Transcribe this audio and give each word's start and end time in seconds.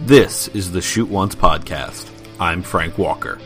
This 0.00 0.48
is 0.48 0.70
the 0.70 0.82
Shoot 0.82 1.08
Once 1.08 1.34
podcast. 1.34 2.10
I'm 2.38 2.62
Frank 2.62 2.98
Walker. 2.98 3.40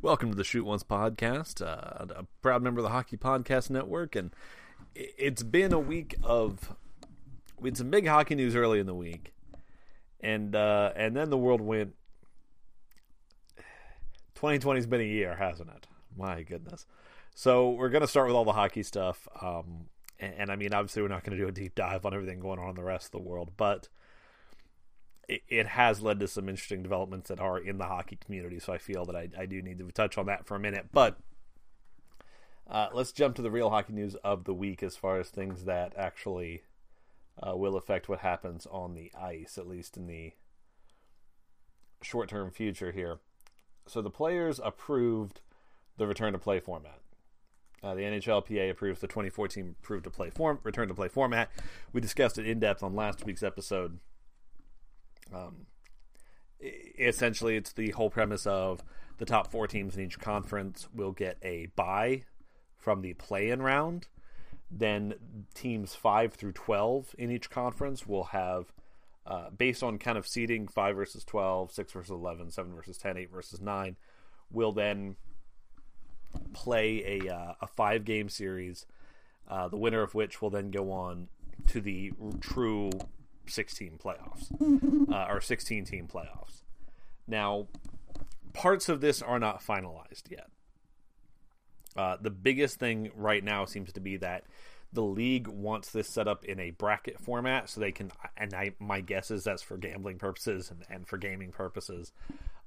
Welcome 0.00 0.30
to 0.30 0.34
the 0.34 0.44
Shoot 0.44 0.64
Once 0.64 0.82
podcast, 0.82 1.60
uh, 1.60 2.06
a 2.14 2.24
proud 2.40 2.62
member 2.62 2.80
of 2.80 2.84
the 2.84 2.90
Hockey 2.90 3.18
Podcast 3.18 3.68
Network, 3.68 4.16
and 4.16 4.34
it's 4.94 5.42
been 5.42 5.72
a 5.74 5.78
week 5.78 6.16
of 6.24 6.74
we 7.60 7.68
had 7.68 7.76
some 7.76 7.90
big 7.90 8.06
hockey 8.06 8.34
news 8.34 8.56
early 8.56 8.80
in 8.80 8.86
the 8.86 8.94
week, 8.94 9.34
and 10.20 10.56
uh, 10.56 10.92
and 10.96 11.14
then 11.14 11.28
the 11.28 11.38
world 11.38 11.60
went. 11.60 11.94
2020's 14.36 14.86
been 14.86 15.00
a 15.00 15.04
year, 15.04 15.36
hasn't 15.36 15.68
it? 15.68 15.86
My 16.16 16.42
goodness. 16.42 16.86
So 17.34 17.70
we're 17.70 17.90
gonna 17.90 18.08
start 18.08 18.26
with 18.26 18.36
all 18.36 18.44
the 18.46 18.52
hockey 18.52 18.82
stuff, 18.82 19.28
um, 19.42 19.86
and, 20.18 20.34
and, 20.38 20.50
I 20.50 20.56
mean, 20.56 20.72
obviously, 20.72 21.02
we're 21.02 21.08
not 21.08 21.24
going 21.24 21.36
to 21.36 21.42
do 21.42 21.48
a 21.48 21.52
deep 21.52 21.74
dive 21.74 22.06
on 22.06 22.14
everything 22.14 22.40
going 22.40 22.58
on 22.58 22.70
in 22.70 22.76
the 22.76 22.82
rest 22.82 23.06
of 23.06 23.12
the 23.12 23.28
world, 23.28 23.52
but 23.56 23.88
it, 25.28 25.42
it, 25.48 25.66
has 25.66 26.00
led 26.00 26.20
to 26.20 26.28
some 26.28 26.48
interesting 26.48 26.82
developments 26.82 27.28
that 27.28 27.40
are 27.40 27.58
in 27.58 27.78
the 27.78 27.86
hockey 27.86 28.16
community. 28.16 28.58
So 28.58 28.72
I 28.72 28.78
feel 28.78 29.04
that 29.06 29.16
I, 29.16 29.28
I 29.38 29.46
do 29.46 29.60
need 29.60 29.78
to 29.78 29.90
touch 29.92 30.16
on 30.16 30.26
that 30.26 30.46
for 30.46 30.54
a 30.54 30.60
minute, 30.60 30.86
but 30.92 31.18
uh, 32.68 32.88
let's 32.92 33.12
jump 33.12 33.36
to 33.36 33.42
the 33.42 33.50
real 33.50 33.70
hockey 33.70 33.92
news 33.92 34.14
of 34.16 34.44
the 34.44 34.54
week 34.54 34.82
as 34.82 34.96
far 34.96 35.20
as 35.20 35.28
things 35.28 35.64
that 35.64 35.92
actually 35.96 36.62
uh, 37.40 37.56
will 37.56 37.76
affect 37.76 38.08
what 38.08 38.20
happens 38.20 38.66
on 38.70 38.94
the 38.94 39.12
ice, 39.18 39.58
at 39.58 39.68
least 39.68 39.96
in 39.96 40.06
the 40.06 40.32
short 42.02 42.28
term 42.28 42.50
future 42.50 42.92
here. 42.92 43.18
So 43.86 44.02
the 44.02 44.10
players 44.10 44.60
approved 44.62 45.40
the 45.96 46.06
return 46.06 46.32
to 46.32 46.38
play 46.38 46.60
format. 46.60 47.00
Uh, 47.82 47.94
the 47.94 48.02
NHLPA 48.02 48.70
approves 48.70 49.00
the 49.00 49.06
2014 49.06 49.76
approved 49.78 50.04
to 50.04 50.10
play 50.10 50.30
form 50.30 50.58
return 50.62 50.88
to 50.88 50.94
play 50.94 51.08
format. 51.08 51.50
We 51.92 52.00
discussed 52.00 52.38
it 52.38 52.46
in 52.46 52.58
depth 52.58 52.82
on 52.82 52.94
last 52.94 53.24
week's 53.24 53.42
episode. 53.42 53.98
Um, 55.32 55.66
essentially, 56.98 57.56
it's 57.56 57.72
the 57.72 57.90
whole 57.90 58.10
premise 58.10 58.46
of 58.46 58.82
the 59.18 59.26
top 59.26 59.50
four 59.50 59.66
teams 59.66 59.96
in 59.96 60.02
each 60.02 60.18
conference 60.18 60.88
will 60.94 61.12
get 61.12 61.38
a 61.42 61.66
bye 61.76 62.24
from 62.76 63.02
the 63.02 63.14
play-in 63.14 63.62
round. 63.62 64.08
Then 64.70 65.14
teams 65.54 65.94
five 65.94 66.34
through 66.34 66.52
twelve 66.52 67.14
in 67.18 67.30
each 67.30 67.50
conference 67.50 68.06
will 68.06 68.24
have, 68.24 68.72
uh, 69.26 69.50
based 69.50 69.82
on 69.82 69.98
kind 69.98 70.18
of 70.18 70.26
seeding, 70.26 70.66
five 70.66 70.96
versus 70.96 71.24
12, 71.24 71.72
6 71.72 71.92
versus 71.92 72.10
11, 72.10 72.50
7 72.50 72.74
versus 72.74 72.98
10, 72.98 73.16
8 73.16 73.30
versus 73.30 73.60
nine, 73.60 73.96
will 74.50 74.72
then 74.72 75.16
play 76.52 77.20
a 77.22 77.34
uh, 77.34 77.54
a 77.60 77.66
five 77.66 78.04
game 78.04 78.28
series. 78.28 78.86
Uh, 79.48 79.68
the 79.68 79.76
winner 79.76 80.02
of 80.02 80.14
which 80.14 80.42
will 80.42 80.50
then 80.50 80.70
go 80.70 80.90
on 80.90 81.28
to 81.68 81.80
the 81.80 82.12
true 82.40 82.90
16 83.48 83.98
playoffs 84.02 84.50
uh, 85.12 85.32
or 85.32 85.40
16 85.40 85.84
team 85.84 86.08
playoffs. 86.12 86.62
Now, 87.28 87.68
parts 88.52 88.88
of 88.88 89.00
this 89.00 89.22
are 89.22 89.38
not 89.38 89.62
finalized 89.62 90.30
yet. 90.30 90.48
Uh, 91.96 92.16
the 92.20 92.30
biggest 92.30 92.78
thing 92.78 93.10
right 93.14 93.42
now 93.42 93.64
seems 93.64 93.92
to 93.92 94.00
be 94.00 94.16
that 94.18 94.44
the 94.92 95.02
league 95.02 95.48
wants 95.48 95.90
this 95.90 96.08
set 96.12 96.28
up 96.28 96.44
in 96.44 96.60
a 96.60 96.70
bracket 96.70 97.18
format 97.20 97.68
so 97.68 97.80
they 97.80 97.92
can 97.92 98.10
and 98.36 98.54
I 98.54 98.72
my 98.78 99.00
guess 99.00 99.30
is 99.30 99.44
that's 99.44 99.62
for 99.62 99.76
gambling 99.76 100.18
purposes 100.18 100.70
and, 100.70 100.84
and 100.88 101.06
for 101.06 101.18
gaming 101.18 101.52
purposes. 101.52 102.12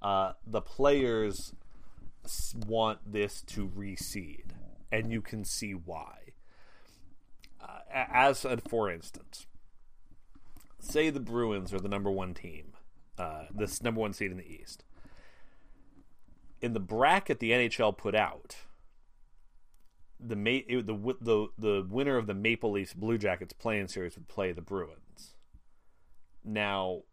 Uh, 0.01 0.33
the 0.45 0.61
players 0.61 1.53
want 2.67 2.99
this 3.11 3.41
to 3.41 3.67
reseed, 3.67 4.51
and 4.91 5.11
you 5.11 5.21
can 5.21 5.43
see 5.43 5.73
why. 5.73 6.33
Uh, 7.61 7.79
as 7.93 8.45
a, 8.45 8.57
for 8.57 8.89
instance, 8.89 9.45
say 10.79 11.09
the 11.09 11.19
Bruins 11.19 11.73
are 11.73 11.79
the 11.79 11.89
number 11.89 12.11
one 12.11 12.33
team, 12.33 12.73
uh, 13.17 13.45
this 13.53 13.81
number 13.83 14.01
one 14.01 14.13
seed 14.13 14.31
in 14.31 14.37
the 14.37 14.47
East. 14.47 14.83
In 16.61 16.73
the 16.73 16.79
bracket 16.79 17.39
the 17.39 17.51
NHL 17.51 17.97
put 17.97 18.15
out, 18.15 18.57
the 20.19 20.35
the 20.35 21.15
the 21.21 21.47
the 21.57 21.87
winner 21.89 22.17
of 22.17 22.27
the 22.27 22.33
Maple 22.33 22.71
Leafs 22.71 22.93
Blue 22.93 23.17
Jackets 23.17 23.53
playing 23.53 23.87
series 23.87 24.15
would 24.15 24.27
play 24.27 24.51
the 24.51 24.61
Bruins. 24.61 25.35
Now, 26.43 27.03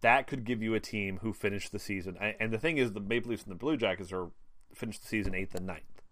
that 0.00 0.26
could 0.26 0.44
give 0.44 0.62
you 0.62 0.74
a 0.74 0.80
team 0.80 1.18
who 1.22 1.32
finished 1.32 1.72
the 1.72 1.78
season. 1.78 2.16
And 2.16 2.52
the 2.52 2.58
thing 2.58 2.78
is, 2.78 2.92
the 2.92 3.00
Maple 3.00 3.30
Leafs 3.30 3.44
and 3.44 3.52
the 3.52 3.56
Blue 3.56 3.76
Jackets 3.76 4.12
are 4.12 4.30
finished 4.76 5.02
the 5.02 5.08
season 5.08 5.34
eighth 5.34 5.54
and 5.54 5.66
ninth. 5.66 6.02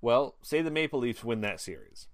Well, 0.00 0.36
say 0.42 0.62
the 0.62 0.70
Maple 0.70 1.00
Leafs 1.00 1.24
win 1.24 1.40
that 1.40 1.60
series. 1.60 2.06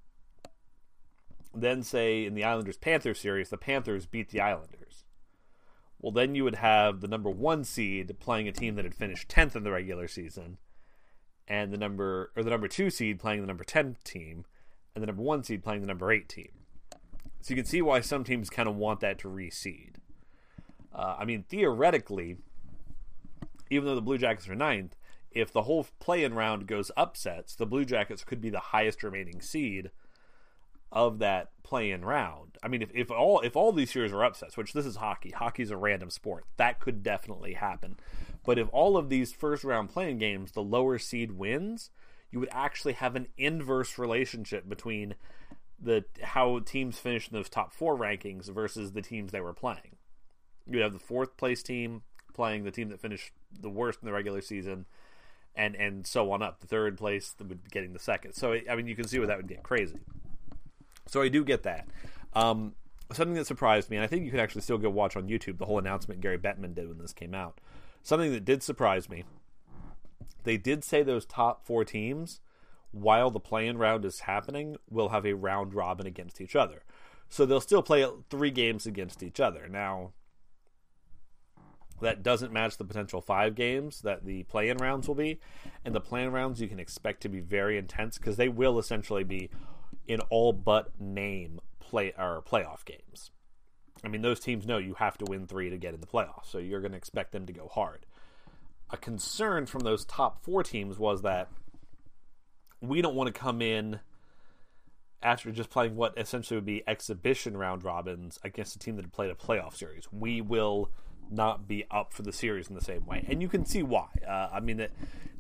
Then 1.54 1.82
say 1.82 2.25
in 2.25 2.34
the 2.34 2.44
Islanders 2.44 2.78
Panthers 2.78 3.20
series, 3.20 3.50
the 3.50 3.56
Panthers 3.56 4.06
beat 4.06 4.31
the 4.31 4.41
Islanders. 4.41 5.04
Well, 6.00 6.12
then 6.12 6.34
you 6.34 6.44
would 6.44 6.56
have 6.56 7.00
the 7.00 7.09
number 7.09 7.31
one 7.31 7.65
seed 7.65 8.15
playing 8.20 8.48
a 8.48 8.53
team 8.53 8.75
that 8.75 8.84
had 8.84 8.94
finished 8.94 9.28
tenth 9.28 9.54
in 9.56 9.62
the 9.62 9.70
regular 9.70 10.09
season, 10.09 10.59
and 11.47 11.72
the 11.72 11.78
number 11.78 12.31
or 12.36 12.42
the 12.42 12.50
number 12.50 12.69
two 12.69 12.91
seed 12.91 13.21
playing 13.21 13.41
the 13.41 13.47
number 13.47 13.65
ten 13.65 13.97
team, 14.04 14.44
and 14.94 15.03
the 15.03 15.06
number 15.06 15.22
one 15.22 15.42
seed 15.44 15.62
playing 15.62 15.81
the 15.81 15.86
number 15.86 16.10
eight 16.10 16.28
team. 16.28 16.50
So 17.41 17.50
you 17.50 17.56
can 17.56 17.66
see 17.66 17.82
why 17.82 18.00
some 18.00 18.25
teams 18.25 18.50
kind 18.50 18.69
of 18.69 18.76
want 18.76 19.00
that 19.00 19.19
to 19.21 19.28
reseed. 19.28 19.97
Uh, 20.94 21.16
I 21.19 21.25
mean, 21.25 21.44
theoretically, 21.48 22.38
even 23.71 23.86
though 23.86 23.94
the 23.94 24.03
Blue 24.03 24.19
Jackets 24.19 24.48
are 24.48 24.54
ninth, 24.54 24.97
if 25.34 25.53
the 25.53 25.62
whole 25.62 25.87
play-in 26.00 26.34
round 26.34 26.67
goes 26.67 26.91
upsets, 26.97 27.55
the 27.55 27.67
Blue 27.67 27.84
Jackets 27.84 28.25
could 28.25 28.41
be 28.41 28.50
the 28.50 28.61
highest 28.61 29.03
remaining 29.03 29.41
seed 29.41 29.91
of 30.93 31.19
that 31.19 31.50
play-in 31.65 32.05
round. 32.05 32.56
I 32.62 32.69
mean, 32.69 32.81
if, 32.81 32.91
if 32.95 33.11
all 33.11 33.41
if 33.41 33.56
all 33.56 33.72
these 33.72 33.91
series 33.91 34.12
are 34.12 34.25
upsets, 34.25 34.56
which 34.56 34.72
this 34.72 34.87
is 34.87 34.97
hockey, 34.97 35.31
hockey's 35.31 35.72
a 35.72 35.77
random 35.77 36.11
sport, 36.11 36.45
that 36.56 36.78
could 36.78 37.03
definitely 37.03 37.55
happen. 37.55 37.97
But 38.47 38.59
if 38.59 38.69
all 38.72 38.97
of 38.97 39.09
these 39.09 39.33
first 39.33 39.65
round 39.65 39.91
playing 39.91 40.19
games, 40.19 40.53
the 40.53 40.62
lower 40.62 40.99
seed 40.99 41.33
wins, 41.33 41.91
you 42.31 42.39
would 42.39 42.49
actually 42.53 42.93
have 42.95 43.16
an 43.16 43.27
inverse 43.37 43.99
relationship 43.99 44.69
between 44.69 45.15
the 45.81 46.05
how 46.22 46.61
teams 46.61 46.99
finish 46.99 47.28
in 47.28 47.34
those 47.34 47.49
top 47.49 47.72
four 47.72 47.97
rankings 47.97 48.47
versus 48.47 48.93
the 48.93 49.03
teams 49.03 49.33
they 49.33 49.41
were 49.41 49.53
playing. 49.53 49.97
You'd 50.69 50.83
have 50.83 50.93
the 50.93 50.99
fourth 50.99 51.37
place 51.37 51.62
team 51.62 52.03
playing 52.34 52.65
the 52.65 52.71
team 52.71 52.89
that 52.89 53.01
finished 53.01 53.33
the 53.61 53.71
worst 53.71 54.01
in 54.03 54.06
the 54.06 54.12
regular 54.12 54.41
season, 54.41 54.87
and 55.56 55.75
and 55.76 56.06
so 56.06 56.32
on 56.32 56.42
up. 56.42 56.60
The 56.60 56.66
third 56.66 56.98
place 56.98 57.34
would 57.38 57.48
be 57.48 57.59
getting 57.70 57.92
the 57.92 57.98
second. 57.98 58.34
So 58.34 58.59
I 58.69 58.76
mean, 58.76 58.87
you 58.87 58.97
can 58.97 59.06
see 59.06 59.19
where 59.19 59.28
that 59.28 59.37
would 59.37 59.48
get 59.48 59.62
crazy. 59.62 59.98
So 61.06 61.22
I 61.22 61.28
do 61.28 61.44
get 61.44 61.62
that. 61.65 61.88
Um, 62.32 62.75
something 63.12 63.34
that 63.34 63.47
surprised 63.47 63.91
me, 63.91 63.97
and 63.97 64.04
I 64.04 64.06
think 64.06 64.25
you 64.25 64.31
can 64.31 64.41
actually 64.41 64.62
still 64.62 64.78
go 64.78 64.91
watch 64.91 65.16
on 65.16 65.28
YouTube 65.28 65.59
the 65.59 65.66
whole 65.66 65.78
announcement 65.78 66.20
Gary 66.20 66.38
Bettman 66.38 66.75
did 66.75 66.88
when 66.88 66.98
this 66.98 67.12
came 67.12 67.34
out. 67.34 67.60
Something 68.03 68.32
that 68.32 68.44
did 68.44 68.62
surprise 68.62 69.09
me. 69.09 69.25
They 70.44 70.56
did 70.56 70.84
say 70.84 71.03
those 71.03 71.25
top 71.25 71.65
four 71.65 71.84
teams, 71.84 72.41
while 72.91 73.31
the 73.31 73.41
play-in 73.41 73.78
round 73.78 74.04
is 74.04 74.21
happening, 74.21 74.76
will 74.91 75.09
have 75.09 75.25
a 75.25 75.34
round 75.34 75.75
robin 75.75 76.06
against 76.06 76.41
each 76.41 76.54
other. 76.54 76.82
So 77.28 77.47
they'll 77.47 77.60
still 77.60 77.82
play 77.82 78.06
three 78.31 78.50
games 78.50 78.86
against 78.86 79.22
each 79.22 79.41
other. 79.41 79.69
Now, 79.69 80.12
that 82.04 82.22
doesn't 82.22 82.53
match 82.53 82.76
the 82.76 82.84
potential 82.84 83.20
five 83.20 83.54
games 83.54 84.00
that 84.03 84.25
the 84.25 84.44
play-in 84.44 84.78
rounds 84.78 85.09
will 85.09 85.15
be, 85.15 85.41
and 85.84 85.94
the 85.94 86.00
play-in 86.00 86.32
rounds 86.32 86.60
you 86.60 86.69
can 86.69 86.78
expect 86.78 87.20
to 87.22 87.28
be 87.28 87.41
very 87.41 87.76
intense 87.76 88.19
because 88.19 88.37
they 88.37 88.48
will 88.48 88.78
essentially 88.78 89.25
be 89.25 89.50
in 90.06 90.20
all 90.31 90.53
but 90.53 90.98
name 91.00 91.60
play 91.81 92.12
or 92.19 92.42
playoff 92.42 92.84
games. 92.84 93.31
I 94.04 94.09
mean, 94.09 94.22
those 94.22 94.41
teams 94.41 94.66
know 94.66 94.78
you 94.78 94.94
have 94.94 95.16
to 95.19 95.25
win 95.25 95.47
three 95.47 95.70
to 95.70 95.78
get 95.78 95.94
in 95.94 96.00
the 96.00 96.06
playoffs, 96.06 96.47
so 96.47 96.59
you're 96.59 96.81
going 96.81 96.92
to 96.92 96.98
expect 96.98 97.32
them 97.32 97.47
to 97.47 97.53
go 97.53 97.69
hard. 97.69 98.06
A 98.91 98.97
concern 98.97 99.66
from 99.66 99.81
those 99.81 100.04
top 100.04 100.44
four 100.44 100.62
teams 100.62 100.98
was 100.98 101.22
that 101.22 101.50
we 102.81 103.00
don't 103.00 103.15
want 103.15 103.32
to 103.32 103.41
come 103.41 103.62
in 103.62 104.00
after 105.22 105.50
just 105.50 105.71
playing 105.71 105.97
what 105.97 106.12
essentially 106.19 106.59
would 106.59 106.66
be 106.66 106.83
exhibition 106.86 107.57
round 107.57 107.83
robins 107.83 108.39
against 108.45 108.77
a 108.77 108.78
team 108.78 108.97
that 108.97 109.07
had 109.07 109.12
played 109.12 109.30
a 109.30 109.34
playoff 109.34 109.74
series. 109.74 110.07
We 110.12 110.42
will 110.42 110.91
not 111.30 111.66
be 111.66 111.84
up 111.91 112.12
for 112.12 112.22
the 112.22 112.32
series 112.32 112.68
in 112.68 112.74
the 112.74 112.80
same 112.80 113.06
way, 113.06 113.24
and 113.28 113.42
you 113.42 113.48
can 113.48 113.65
see 113.65 113.82
why. 113.82 114.09
Uh, 114.26 114.48
I 114.53 114.60
mean, 114.60 114.78
that 114.78 114.91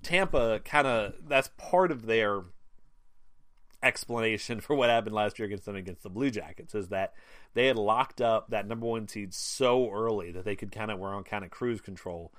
Tampa 0.02 0.60
kind 0.64 0.86
of 0.86 1.14
that's 1.26 1.50
part 1.56 1.90
of 1.90 2.06
their 2.06 2.42
explanation 3.82 4.60
for 4.60 4.74
what 4.74 4.90
happened 4.90 5.14
last 5.14 5.38
year 5.38 5.46
against 5.46 5.66
them 5.66 5.76
against 5.76 6.02
the 6.02 6.10
Blue 6.10 6.30
Jackets 6.30 6.74
is 6.74 6.88
that 6.88 7.14
they 7.54 7.66
had 7.66 7.76
locked 7.76 8.20
up 8.20 8.50
that 8.50 8.66
number 8.66 8.86
one 8.86 9.06
seed 9.06 9.34
so 9.34 9.90
early 9.90 10.32
that 10.32 10.44
they 10.44 10.56
could 10.56 10.72
kind 10.72 10.90
of 10.90 10.98
were 10.98 11.14
on 11.14 11.24
kind 11.24 11.44
of 11.44 11.50
cruise 11.50 11.80
control, 11.80 12.32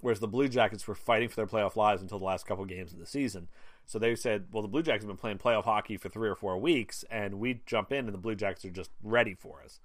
whereas 0.00 0.20
the 0.20 0.28
Blue 0.28 0.48
Jackets 0.48 0.86
were 0.86 0.94
fighting 0.94 1.28
for 1.28 1.36
their 1.36 1.46
playoff 1.46 1.76
lives 1.76 2.02
until 2.02 2.18
the 2.18 2.24
last 2.24 2.46
couple 2.46 2.64
games 2.64 2.92
of 2.92 2.98
the 2.98 3.06
season. 3.06 3.48
So 3.86 3.98
they 3.98 4.14
said, 4.14 4.46
well, 4.50 4.62
the 4.62 4.68
Blue 4.68 4.82
Jackets 4.82 5.04
have 5.04 5.08
been 5.08 5.16
playing 5.16 5.38
playoff 5.38 5.64
hockey 5.64 5.96
for 5.96 6.08
three 6.08 6.28
or 6.28 6.36
four 6.36 6.58
weeks, 6.58 7.04
and 7.10 7.34
we 7.34 7.60
jump 7.66 7.92
in, 7.92 8.06
and 8.06 8.14
the 8.14 8.18
Blue 8.18 8.34
Jackets 8.34 8.64
are 8.64 8.70
just 8.70 8.90
ready 9.02 9.34
for 9.34 9.62
us. 9.62 9.80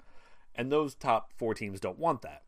And 0.56 0.72
those 0.72 0.96
top 0.96 1.34
four 1.36 1.54
teams 1.54 1.80
don't 1.80 2.00
want 2.00 2.22
that. 2.22 2.44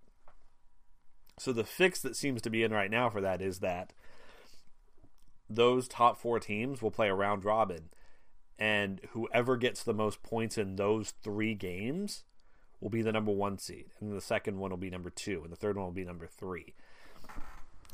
So 1.41 1.51
the 1.51 1.63
fix 1.63 1.99
that 2.01 2.15
seems 2.15 2.39
to 2.43 2.51
be 2.51 2.61
in 2.61 2.71
right 2.71 2.91
now 2.91 3.09
for 3.09 3.19
that 3.19 3.41
is 3.41 3.61
that 3.61 3.93
those 5.49 5.87
top 5.87 6.19
four 6.19 6.39
teams 6.39 6.83
will 6.83 6.91
play 6.91 7.09
a 7.09 7.15
round 7.15 7.43
robin. 7.43 7.89
and 8.59 9.01
whoever 9.13 9.57
gets 9.57 9.81
the 9.81 9.93
most 9.93 10.21
points 10.21 10.55
in 10.55 10.75
those 10.75 11.15
three 11.23 11.55
games 11.55 12.25
will 12.79 12.91
be 12.91 13.01
the 13.01 13.11
number 13.11 13.31
one 13.31 13.57
seed, 13.57 13.87
and 13.99 14.15
the 14.15 14.21
second 14.21 14.59
one 14.59 14.69
will 14.69 14.77
be 14.77 14.91
number 14.91 15.09
two, 15.09 15.41
and 15.41 15.51
the 15.51 15.55
third 15.55 15.77
one 15.77 15.85
will 15.85 15.91
be 15.91 16.05
number 16.05 16.27
three. 16.27 16.75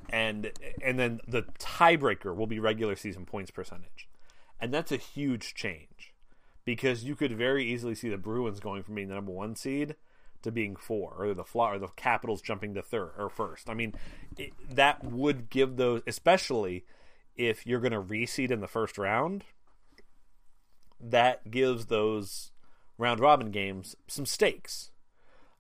And 0.09 0.51
and 0.83 0.99
then 0.99 1.21
the 1.25 1.43
tiebreaker 1.57 2.35
will 2.35 2.47
be 2.47 2.59
regular 2.59 2.97
season 2.97 3.25
points 3.25 3.51
percentage, 3.51 4.09
and 4.59 4.73
that's 4.73 4.91
a 4.91 4.97
huge 4.97 5.53
change 5.53 6.13
because 6.65 7.05
you 7.05 7.15
could 7.15 7.31
very 7.31 7.63
easily 7.63 7.95
see 7.95 8.09
the 8.09 8.17
Bruins 8.17 8.59
going 8.59 8.83
from 8.83 8.95
being 8.95 9.07
the 9.07 9.15
number 9.15 9.31
one 9.31 9.55
seed 9.55 9.95
to 10.43 10.51
being 10.51 10.75
four, 10.75 11.15
or 11.17 11.33
the 11.33 11.43
Fly, 11.43 11.71
or 11.73 11.79
the 11.79 11.87
Capitals 11.95 12.41
jumping 12.41 12.73
to 12.73 12.81
third 12.81 13.11
or 13.17 13.29
first. 13.29 13.69
I 13.69 13.73
mean, 13.73 13.95
it, 14.37 14.51
that 14.69 15.03
would 15.03 15.49
give 15.49 15.77
those, 15.77 16.01
especially 16.07 16.85
if 17.35 17.65
you're 17.65 17.79
going 17.79 17.91
to 17.91 18.01
reseed 18.01 18.51
in 18.51 18.61
the 18.61 18.67
first 18.67 18.97
round. 18.97 19.43
That 20.99 21.51
gives 21.51 21.85
those 21.85 22.51
round 22.97 23.19
robin 23.19 23.51
games 23.51 23.95
some 24.07 24.25
stakes. 24.25 24.91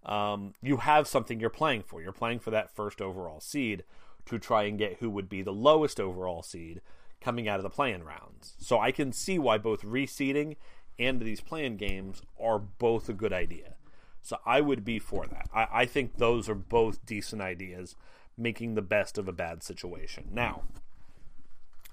Um, 0.03 0.53
you 0.61 0.77
have 0.77 1.07
something 1.07 1.39
you're 1.39 1.49
playing 1.49 1.83
for. 1.83 2.01
You're 2.01 2.11
playing 2.11 2.39
for 2.39 2.51
that 2.51 2.75
first 2.75 3.01
overall 3.01 3.39
seed 3.39 3.83
to 4.25 4.39
try 4.39 4.63
and 4.63 4.77
get 4.77 4.97
who 4.99 5.09
would 5.09 5.29
be 5.29 5.41
the 5.41 5.53
lowest 5.53 5.99
overall 5.99 6.43
seed 6.43 6.81
coming 7.21 7.47
out 7.47 7.59
of 7.59 7.63
the 7.63 7.69
playing 7.69 8.03
rounds. 8.03 8.55
So 8.59 8.79
I 8.79 8.91
can 8.91 9.11
see 9.11 9.37
why 9.39 9.57
both 9.57 9.81
reseeding 9.81 10.55
and 10.99 11.21
these 11.21 11.41
playing 11.41 11.77
games 11.77 12.21
are 12.39 12.59
both 12.59 13.09
a 13.09 13.13
good 13.13 13.33
idea. 13.33 13.75
So 14.27 14.39
I 14.45 14.59
would 14.59 14.83
be 14.83 14.99
for 14.99 15.25
that. 15.25 15.47
I, 15.53 15.67
I 15.71 15.85
think 15.85 16.17
those 16.17 16.49
are 16.49 16.55
both 16.55 17.05
decent 17.05 17.41
ideas, 17.41 17.95
making 18.37 18.75
the 18.75 18.81
best 18.81 19.17
of 19.17 19.29
a 19.29 19.31
bad 19.31 19.63
situation. 19.63 20.27
Now, 20.33 20.63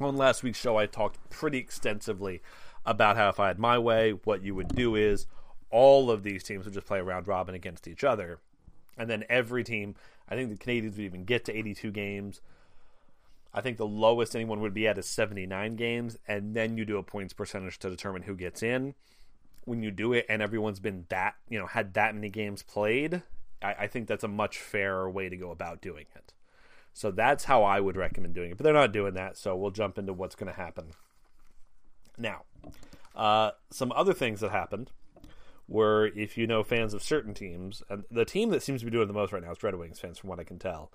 on 0.01 0.17
last 0.17 0.43
week's 0.43 0.59
show, 0.59 0.77
I 0.77 0.87
talked 0.87 1.31
pretty 1.31 1.59
extensively 1.59 2.43
about 2.85 3.17
how 3.17 3.29
if 3.29 3.39
I 3.39 3.47
had 3.47 3.61
my 3.61 3.79
way, 3.79 4.19
what 4.25 4.43
you 4.43 4.53
would 4.57 4.75
do 4.75 4.97
is 4.97 5.29
all 5.71 6.11
of 6.11 6.25
these 6.25 6.43
teams 6.43 6.65
would 6.65 6.75
just 6.75 6.89
play 6.89 7.01
round 7.01 7.29
robin 7.29 7.55
against 7.55 7.87
each 7.87 8.03
other. 8.03 8.41
And 8.99 9.09
then 9.09 9.23
every 9.29 9.63
team, 9.63 9.95
I 10.29 10.35
think 10.35 10.51
the 10.51 10.57
Canadiens 10.57 10.97
would 10.97 11.05
even 11.05 11.25
get 11.25 11.45
to 11.45 11.57
82 11.57 11.93
games. 11.93 12.41
I 13.53 13.61
think 13.61 13.77
the 13.77 13.87
lowest 13.87 14.35
anyone 14.35 14.59
would 14.59 14.75
be 14.75 14.89
at 14.89 14.99
is 14.99 15.07
79 15.07 15.77
games. 15.77 16.19
And 16.27 16.57
then 16.57 16.77
you 16.79 16.85
do 16.85 16.99
a 16.99 17.05
points 17.05 17.33
percentage 17.33 17.79
to 17.79 17.91
determine 17.91 18.23
who 18.23 18.35
gets 18.35 18.61
in. 18.61 18.97
When 19.65 19.83
you 19.83 19.91
do 19.91 20.13
it 20.13 20.27
and 20.29 20.43
everyone's 20.43 20.81
been 20.81 21.07
that, 21.09 21.35
you 21.49 21.59
know, 21.59 21.67
had 21.67 21.95
that 21.95 22.15
many 22.15 22.29
games 22.29 22.63
played, 22.63 23.23
I, 23.63 23.75
I 23.81 23.87
think 23.87 24.09
that's 24.09 24.25
a 24.25 24.29
much 24.29 24.59
fairer 24.59 25.11
way 25.11 25.29
to 25.29 25.37
go 25.37 25.51
about 25.51 25.81
doing 25.81 26.07
it. 26.15 26.33
So 26.93 27.11
that's 27.11 27.45
how 27.45 27.65
I 27.65 27.81
would 27.81 27.97
recommend 27.97 28.35
doing 28.35 28.53
it. 28.53 28.57
But 28.57 28.65
they're 28.65 28.73
not 28.73 28.93
doing 28.93 29.15
that. 29.15 29.37
So 29.37 29.57
we'll 29.57 29.71
jump 29.71 29.99
into 29.99 30.13
what's 30.13 30.37
going 30.37 30.53
to 30.53 30.59
happen 30.59 30.93
now. 32.17 32.43
Uh, 33.15 33.53
some 33.71 33.93
other 33.93 34.13
things 34.13 34.41
that 34.41 34.51
happened 34.51 34.91
were, 35.67 36.11
if 36.15 36.37
you 36.37 36.47
know 36.47 36.63
fans 36.63 36.95
of 36.95 37.03
certain 37.03 37.35
teams, 37.35 37.83
and 37.89 38.05
the 38.11 38.25
team 38.25 38.51
that 38.51 38.63
seems 38.63 38.81
to 38.81 38.85
be 38.85 38.91
doing 38.91 39.09
the 39.09 39.15
most 39.15 39.33
right 39.33 39.43
now 39.43 39.51
is 39.51 39.63
Red 39.63 39.75
Wings 39.77 39.99
fans, 39.99 40.19
from 40.19 40.31
what 40.31 40.41
I 40.41 40.45
can 40.45 40.59
tell, 40.59 40.93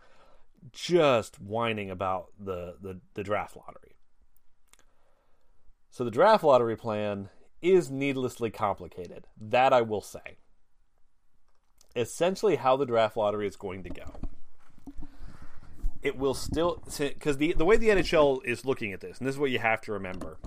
just 0.71 1.41
whining 1.41 1.89
about 1.89 2.27
the, 2.39 2.75
the, 2.81 2.99
the 3.15 3.23
draft 3.23 3.55
lottery. 3.55 3.95
So 5.89 6.03
the 6.03 6.11
draft 6.11 6.43
lottery 6.43 6.77
plan 6.77 7.29
is 7.61 7.89
needlessly 7.89 8.49
complicated. 8.49 9.27
That 9.39 9.73
I 9.73 9.81
will 9.81 10.01
say. 10.01 10.37
Essentially, 11.95 12.55
how 12.55 12.77
the 12.77 12.85
draft 12.85 13.17
lottery 13.17 13.47
is 13.47 13.55
going 13.55 13.83
to 13.83 13.89
go. 13.89 14.15
It 16.01 16.17
will 16.17 16.33
still 16.33 16.81
because 16.97 17.37
the 17.37 17.53
the 17.53 17.65
way 17.65 17.75
the 17.75 17.89
NHL 17.89 18.45
is 18.45 18.63
looking 18.63 18.93
at 18.93 19.01
this, 19.01 19.17
and 19.17 19.27
this 19.27 19.35
is 19.35 19.39
what 19.39 19.51
you 19.51 19.59
have 19.59 19.81
to 19.81 19.91
remember 19.91 20.37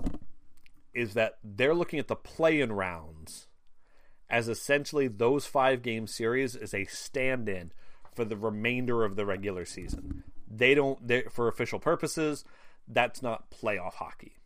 is 0.93 1.13
that 1.15 1.37
they're 1.43 1.73
looking 1.73 1.99
at 1.99 2.07
the 2.07 2.15
play-in 2.15 2.71
rounds 2.71 3.47
as 4.29 4.47
essentially 4.47 5.07
those 5.07 5.45
five 5.45 5.81
game 5.81 6.07
series 6.07 6.55
as 6.55 6.73
a 6.73 6.85
stand-in 6.85 7.71
for 8.15 8.25
the 8.25 8.37
remainder 8.37 9.03
of 9.03 9.15
the 9.15 9.25
regular 9.25 9.65
season. 9.65 10.23
They 10.47 10.75
don't 10.75 10.99
for 11.31 11.47
official 11.47 11.79
purposes, 11.79 12.45
that's 12.87 13.21
not 13.21 13.49
playoff 13.51 13.95
hockey. 13.95 14.37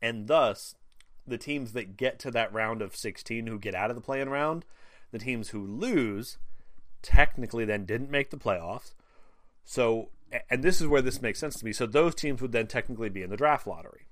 And 0.00 0.28
thus, 0.28 0.74
the 1.28 1.38
teams 1.38 1.72
that 1.72 1.96
get 1.96 2.18
to 2.20 2.30
that 2.30 2.52
round 2.52 2.82
of 2.82 2.96
16 2.96 3.46
who 3.46 3.58
get 3.58 3.74
out 3.74 3.90
of 3.90 3.96
the 3.96 4.02
play-in 4.02 4.28
round, 4.28 4.64
the 5.10 5.18
teams 5.18 5.50
who 5.50 5.64
lose 5.64 6.38
technically 7.02 7.64
then 7.64 7.84
didn't 7.84 8.10
make 8.10 8.30
the 8.30 8.36
playoffs. 8.36 8.94
So 9.64 10.10
and 10.50 10.62
this 10.62 10.80
is 10.80 10.86
where 10.86 11.00
this 11.00 11.22
makes 11.22 11.38
sense 11.38 11.56
to 11.56 11.64
me. 11.64 11.72
So 11.72 11.86
those 11.86 12.14
teams 12.14 12.42
would 12.42 12.52
then 12.52 12.66
technically 12.66 13.08
be 13.08 13.22
in 13.22 13.30
the 13.30 13.36
draft 13.36 13.66
lottery 13.66 14.08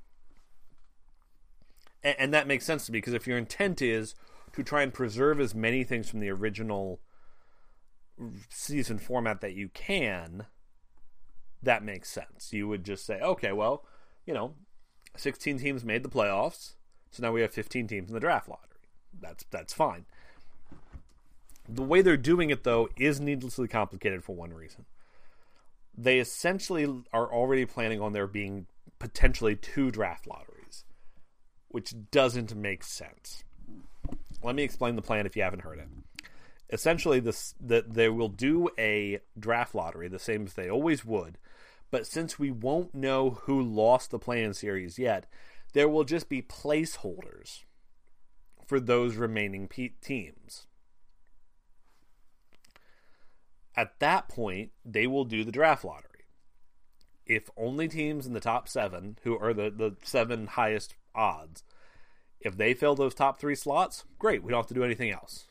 and, 2.07 2.17
and 2.19 2.35
that 2.35 2.47
makes 2.47 2.65
sense 2.65 2.87
to 2.87 2.93
me 2.93 2.99
because 2.99 3.13
if 3.13 3.27
your 3.27 3.37
intent 3.37 3.83
is 3.83 4.15
to 4.53 4.63
try 4.63 4.83
and 4.83 4.95
preserve 4.95 5.41
as 5.41 5.55
many 5.55 5.85
things 5.85 6.09
from 6.09 6.21
the 6.21 6.31
original 6.31 7.01
season 8.49 8.99
format 8.99 9.41
that 9.41 9.55
you 9.55 9.69
can, 9.75 10.47
that 11.63 11.83
makes 11.83 12.09
sense. 12.09 12.53
You 12.53 12.69
would 12.69 12.85
just 12.85 13.05
say, 13.05 13.21
okay, 13.21 13.53
well, 13.53 13.85
you 14.25 14.33
know, 14.33 14.55
16 15.17 15.59
teams 15.59 15.85
made 15.85 16.03
the 16.03 16.09
playoffs, 16.09 16.75
so 17.11 17.23
now 17.23 17.33
we 17.33 17.41
have 17.41 17.53
15 17.53 17.87
teams 17.87 18.09
in 18.09 18.15
the 18.15 18.21
draft 18.21 18.49
lottery. 18.49 18.65
That's 19.21 19.45
that's 19.51 19.73
fine. 19.73 20.05
The 21.69 21.83
way 21.83 22.03
they're 22.03 22.17
doing 22.17 22.51
it 22.51 22.65
though 22.65 22.89
is 22.97 23.21
needlessly 23.21 23.69
complicated 23.69 24.23
for 24.25 24.35
one 24.35 24.53
reason. 24.53 24.85
They 25.97 26.19
essentially 26.19 27.03
are 27.13 27.33
already 27.33 27.65
planning 27.65 28.01
on 28.01 28.13
there 28.13 28.27
being 28.27 28.67
potentially 28.99 29.57
two 29.57 29.91
draft 29.91 30.27
lotteries 30.27 30.57
which 31.77 31.95
doesn't 32.11 32.55
make 32.55 32.83
sense. 32.83 33.45
Let 34.43 34.55
me 34.55 34.63
explain 34.63 34.97
the 34.97 35.03
plan 35.03 35.27
if 35.27 35.37
you 35.37 35.43
haven't 35.43 35.61
heard 35.61 35.79
it. 35.79 35.89
Essentially, 36.71 37.21
this 37.21 37.55
that 37.61 37.93
they 37.93 38.09
will 38.09 38.31
do 38.31 38.71
a 38.79 39.21
draft 39.39 39.75
lottery 39.75 40.09
the 40.09 40.19
same 40.19 40.47
as 40.47 40.55
they 40.55 40.71
always 40.71 41.05
would, 41.05 41.37
but 41.91 42.07
since 42.07 42.39
we 42.39 42.51
won't 42.51 42.95
know 42.95 43.41
who 43.43 43.61
lost 43.61 44.11
the 44.11 44.19
play-in 44.19 44.55
series 44.55 44.99
yet, 44.99 45.27
there 45.73 45.89
will 45.89 46.05
just 46.05 46.29
be 46.29 46.43
placeholders 46.43 47.65
for 48.67 48.81
those 48.81 49.17
remaining 49.17 49.69
teams. 49.69 50.67
At 53.77 53.99
that 54.01 54.29
point, 54.29 54.71
they 54.85 55.07
will 55.07 55.25
do 55.25 55.45
the 55.45 55.53
draft 55.53 55.85
lottery. 55.85 56.11
If 57.27 57.51
only 57.57 57.89
teams 57.89 58.27
in 58.27 58.33
the 58.33 58.41
top 58.41 58.69
seven, 58.69 59.19
who 59.23 59.39
are 59.39 59.53
the, 59.53 59.71
the 59.71 59.97
seven 60.03 60.47
highest 60.47 60.95
odds. 61.15 61.63
If 62.41 62.57
they 62.57 62.75
fill 62.75 62.95
those 62.95 63.15
top 63.15 63.39
three 63.39 63.55
slots, 63.55 64.05
great. 64.19 64.43
We 64.43 64.51
don't 64.51 64.61
have 64.61 64.69
to 64.69 64.75
do 64.75 64.85
anything 64.85 65.11
else. 65.11 65.47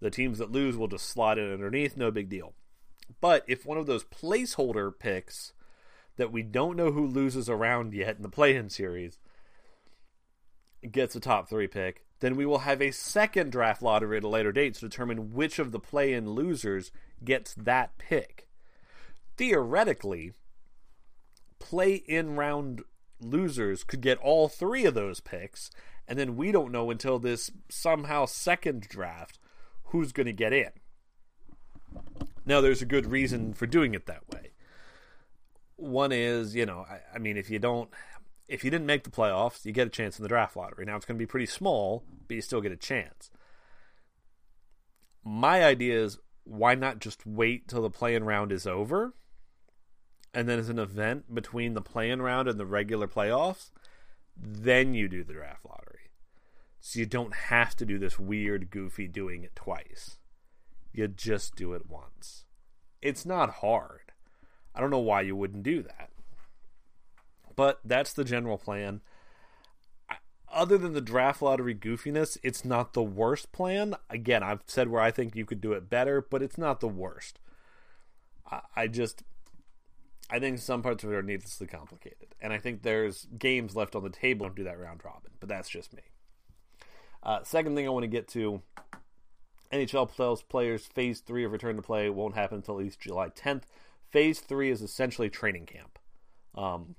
The 0.00 0.10
teams 0.10 0.38
that 0.38 0.52
lose 0.52 0.76
will 0.76 0.88
just 0.88 1.08
slot 1.08 1.38
in 1.38 1.52
underneath, 1.52 1.96
no 1.96 2.10
big 2.10 2.28
deal. 2.28 2.54
But 3.20 3.44
if 3.48 3.66
one 3.66 3.78
of 3.78 3.86
those 3.86 4.04
placeholder 4.04 4.96
picks 4.96 5.52
that 6.20 6.30
we 6.30 6.42
don't 6.42 6.76
know 6.76 6.92
who 6.92 7.06
loses 7.06 7.48
around 7.48 7.94
yet 7.94 8.16
in 8.16 8.22
the 8.22 8.28
play 8.28 8.54
in 8.54 8.68
series 8.68 9.18
gets 10.90 11.14
a 11.14 11.20
top 11.20 11.48
three 11.48 11.66
pick, 11.66 12.04
then 12.20 12.36
we 12.36 12.44
will 12.44 12.58
have 12.58 12.82
a 12.82 12.90
second 12.90 13.50
draft 13.50 13.80
lottery 13.80 14.18
at 14.18 14.24
a 14.24 14.28
later 14.28 14.52
date 14.52 14.74
to 14.74 14.80
determine 14.80 15.32
which 15.32 15.58
of 15.58 15.72
the 15.72 15.80
play 15.80 16.12
in 16.12 16.30
losers 16.30 16.90
gets 17.24 17.54
that 17.54 17.96
pick. 17.96 18.46
Theoretically, 19.38 20.34
play 21.58 21.94
in 21.94 22.36
round 22.36 22.82
losers 23.18 23.82
could 23.82 24.02
get 24.02 24.18
all 24.18 24.46
three 24.48 24.84
of 24.84 24.92
those 24.92 25.20
picks, 25.20 25.70
and 26.06 26.18
then 26.18 26.36
we 26.36 26.52
don't 26.52 26.72
know 26.72 26.90
until 26.90 27.18
this 27.18 27.50
somehow 27.70 28.26
second 28.26 28.82
draft 28.82 29.38
who's 29.84 30.12
going 30.12 30.26
to 30.26 30.32
get 30.32 30.52
in. 30.52 30.70
Now, 32.44 32.60
there's 32.60 32.82
a 32.82 32.86
good 32.86 33.06
reason 33.06 33.54
for 33.54 33.66
doing 33.66 33.94
it 33.94 34.04
that 34.04 34.28
way. 34.28 34.50
One 35.80 36.12
is, 36.12 36.54
you 36.54 36.66
know, 36.66 36.84
I, 36.88 37.00
I 37.14 37.18
mean, 37.18 37.36
if 37.36 37.50
you 37.50 37.58
don't, 37.58 37.90
if 38.48 38.64
you 38.64 38.70
didn't 38.70 38.86
make 38.86 39.04
the 39.04 39.10
playoffs, 39.10 39.64
you 39.64 39.72
get 39.72 39.86
a 39.86 39.90
chance 39.90 40.18
in 40.18 40.22
the 40.22 40.28
draft 40.28 40.56
lottery. 40.56 40.84
Now, 40.84 40.96
it's 40.96 41.06
going 41.06 41.16
to 41.16 41.22
be 41.22 41.26
pretty 41.26 41.46
small, 41.46 42.04
but 42.28 42.34
you 42.34 42.42
still 42.42 42.60
get 42.60 42.72
a 42.72 42.76
chance. 42.76 43.30
My 45.24 45.64
idea 45.64 46.02
is 46.02 46.18
why 46.44 46.74
not 46.74 46.98
just 46.98 47.26
wait 47.26 47.68
till 47.68 47.82
the 47.82 47.90
play-in 47.90 48.24
round 48.24 48.52
is 48.52 48.66
over 48.66 49.14
and 50.32 50.48
then 50.48 50.58
as 50.58 50.68
an 50.68 50.78
event 50.78 51.34
between 51.34 51.74
the 51.74 51.80
play-in 51.80 52.22
round 52.22 52.48
and 52.48 52.58
the 52.58 52.66
regular 52.66 53.08
playoffs, 53.08 53.70
then 54.36 54.94
you 54.94 55.08
do 55.08 55.24
the 55.24 55.32
draft 55.32 55.64
lottery. 55.64 56.10
So 56.80 56.98
you 56.98 57.06
don't 57.06 57.34
have 57.34 57.76
to 57.76 57.86
do 57.86 57.98
this 57.98 58.18
weird, 58.18 58.70
goofy 58.70 59.08
doing 59.08 59.42
it 59.42 59.56
twice. 59.56 60.18
You 60.92 61.08
just 61.08 61.56
do 61.56 61.72
it 61.74 61.88
once. 61.88 62.44
It's 63.02 63.26
not 63.26 63.54
hard. 63.54 64.09
I 64.74 64.80
don't 64.80 64.90
know 64.90 64.98
why 64.98 65.22
you 65.22 65.36
wouldn't 65.36 65.62
do 65.62 65.82
that. 65.82 66.10
But 67.56 67.80
that's 67.84 68.12
the 68.12 68.24
general 68.24 68.58
plan. 68.58 69.00
Other 70.52 70.78
than 70.78 70.94
the 70.94 71.00
draft 71.00 71.42
lottery 71.42 71.74
goofiness, 71.74 72.36
it's 72.42 72.64
not 72.64 72.92
the 72.92 73.02
worst 73.02 73.52
plan. 73.52 73.94
Again, 74.08 74.42
I've 74.42 74.62
said 74.66 74.88
where 74.88 75.00
I 75.00 75.10
think 75.10 75.36
you 75.36 75.44
could 75.44 75.60
do 75.60 75.72
it 75.72 75.88
better, 75.88 76.20
but 76.20 76.42
it's 76.42 76.58
not 76.58 76.80
the 76.80 76.88
worst. 76.88 77.38
I 78.74 78.88
just 78.88 79.22
I 80.28 80.38
think 80.38 80.58
some 80.58 80.82
parts 80.82 81.02
of 81.02 81.12
it 81.12 81.16
are 81.16 81.22
needlessly 81.22 81.66
complicated, 81.66 82.34
and 82.40 82.52
I 82.52 82.58
think 82.58 82.82
there's 82.82 83.26
games 83.36 83.74
left 83.74 83.96
on 83.96 84.02
the 84.02 84.10
table 84.10 84.48
to 84.48 84.54
do 84.54 84.64
that 84.64 84.78
round 84.78 85.02
robin. 85.04 85.32
But 85.40 85.48
that's 85.48 85.68
just 85.68 85.94
me. 85.94 86.02
Uh, 87.22 87.42
second 87.42 87.74
thing 87.74 87.86
I 87.86 87.90
want 87.90 88.04
to 88.04 88.08
get 88.08 88.28
to 88.28 88.62
NHL 89.72 90.10
playoffs 90.10 90.46
players 90.46 90.86
phase 90.86 91.20
three 91.20 91.44
of 91.44 91.52
return 91.52 91.76
to 91.76 91.82
play 91.82 92.08
won't 92.10 92.34
happen 92.34 92.56
until 92.58 92.74
at 92.74 92.84
least 92.84 93.00
July 93.00 93.28
10th. 93.28 93.62
Phase 94.10 94.40
three 94.40 94.70
is 94.70 94.82
essentially 94.82 95.30
training 95.30 95.66
camp. 95.66 95.98
Um, 96.56 96.96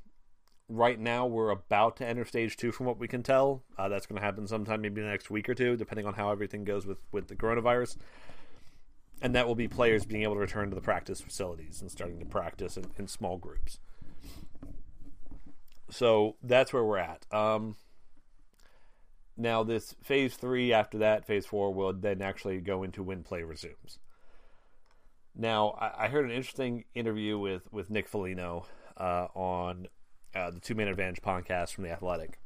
right 0.69 0.99
now, 0.99 1.25
we're 1.25 1.49
about 1.49 1.97
to 1.97 2.07
enter 2.07 2.23
stage 2.23 2.55
two, 2.55 2.71
from 2.71 2.85
what 2.85 2.97
we 2.97 3.07
can 3.07 3.21
tell. 3.21 3.63
Uh, 3.77 3.89
that's 3.89 4.05
going 4.05 4.19
to 4.19 4.25
happen 4.25 4.47
sometime, 4.47 4.81
maybe 4.81 5.01
the 5.01 5.07
next 5.07 5.29
week 5.29 5.49
or 5.49 5.53
two, 5.53 5.75
depending 5.75 6.05
on 6.05 6.13
how 6.13 6.31
everything 6.31 6.63
goes 6.63 6.85
with 6.85 6.99
with 7.11 7.27
the 7.27 7.35
coronavirus. 7.35 7.97
And 9.21 9.35
that 9.35 9.45
will 9.45 9.55
be 9.55 9.67
players 9.67 10.05
being 10.05 10.23
able 10.23 10.35
to 10.35 10.39
return 10.39 10.69
to 10.69 10.75
the 10.75 10.81
practice 10.81 11.21
facilities 11.21 11.81
and 11.81 11.91
starting 11.91 12.19
to 12.19 12.25
practice 12.25 12.77
in, 12.77 12.85
in 12.97 13.07
small 13.07 13.37
groups. 13.37 13.79
So 15.89 16.37
that's 16.41 16.71
where 16.71 16.83
we're 16.83 16.97
at. 16.97 17.25
Um, 17.31 17.75
now, 19.35 19.63
this 19.63 19.95
phase 20.01 20.35
three, 20.35 20.71
after 20.71 20.97
that, 20.99 21.25
phase 21.25 21.45
four 21.45 21.73
will 21.73 21.93
then 21.93 22.21
actually 22.21 22.61
go 22.61 22.83
into 22.83 23.03
when 23.03 23.23
play 23.23 23.43
resumes. 23.43 23.99
Now, 25.35 25.77
I, 25.79 26.05
I 26.05 26.07
heard 26.09 26.25
an 26.25 26.31
interesting 26.31 26.85
interview 26.93 27.37
with, 27.37 27.71
with 27.71 27.89
Nick 27.89 28.07
Foligno 28.07 28.65
uh, 28.97 29.27
on 29.33 29.87
uh, 30.35 30.51
the 30.51 30.59
Two 30.59 30.75
Man 30.75 30.87
Advantage 30.87 31.21
podcast 31.21 31.73
from 31.73 31.85
The 31.85 31.91
Athletic. 31.91 32.39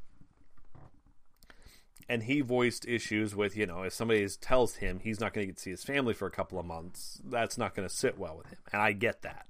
And 2.08 2.22
he 2.22 2.40
voiced 2.40 2.86
issues 2.86 3.34
with, 3.34 3.56
you 3.56 3.66
know, 3.66 3.82
if 3.82 3.92
somebody 3.92 4.26
tells 4.40 4.76
him 4.76 5.00
he's 5.00 5.18
not 5.18 5.34
going 5.34 5.44
to 5.44 5.46
get 5.48 5.56
to 5.56 5.62
see 5.62 5.70
his 5.70 5.82
family 5.82 6.14
for 6.14 6.26
a 6.26 6.30
couple 6.30 6.58
of 6.58 6.64
months, 6.64 7.20
that's 7.24 7.58
not 7.58 7.74
going 7.74 7.88
to 7.88 7.92
sit 7.94 8.16
well 8.16 8.36
with 8.36 8.46
him. 8.46 8.58
And 8.72 8.80
I 8.80 8.92
get 8.92 9.22
that. 9.22 9.46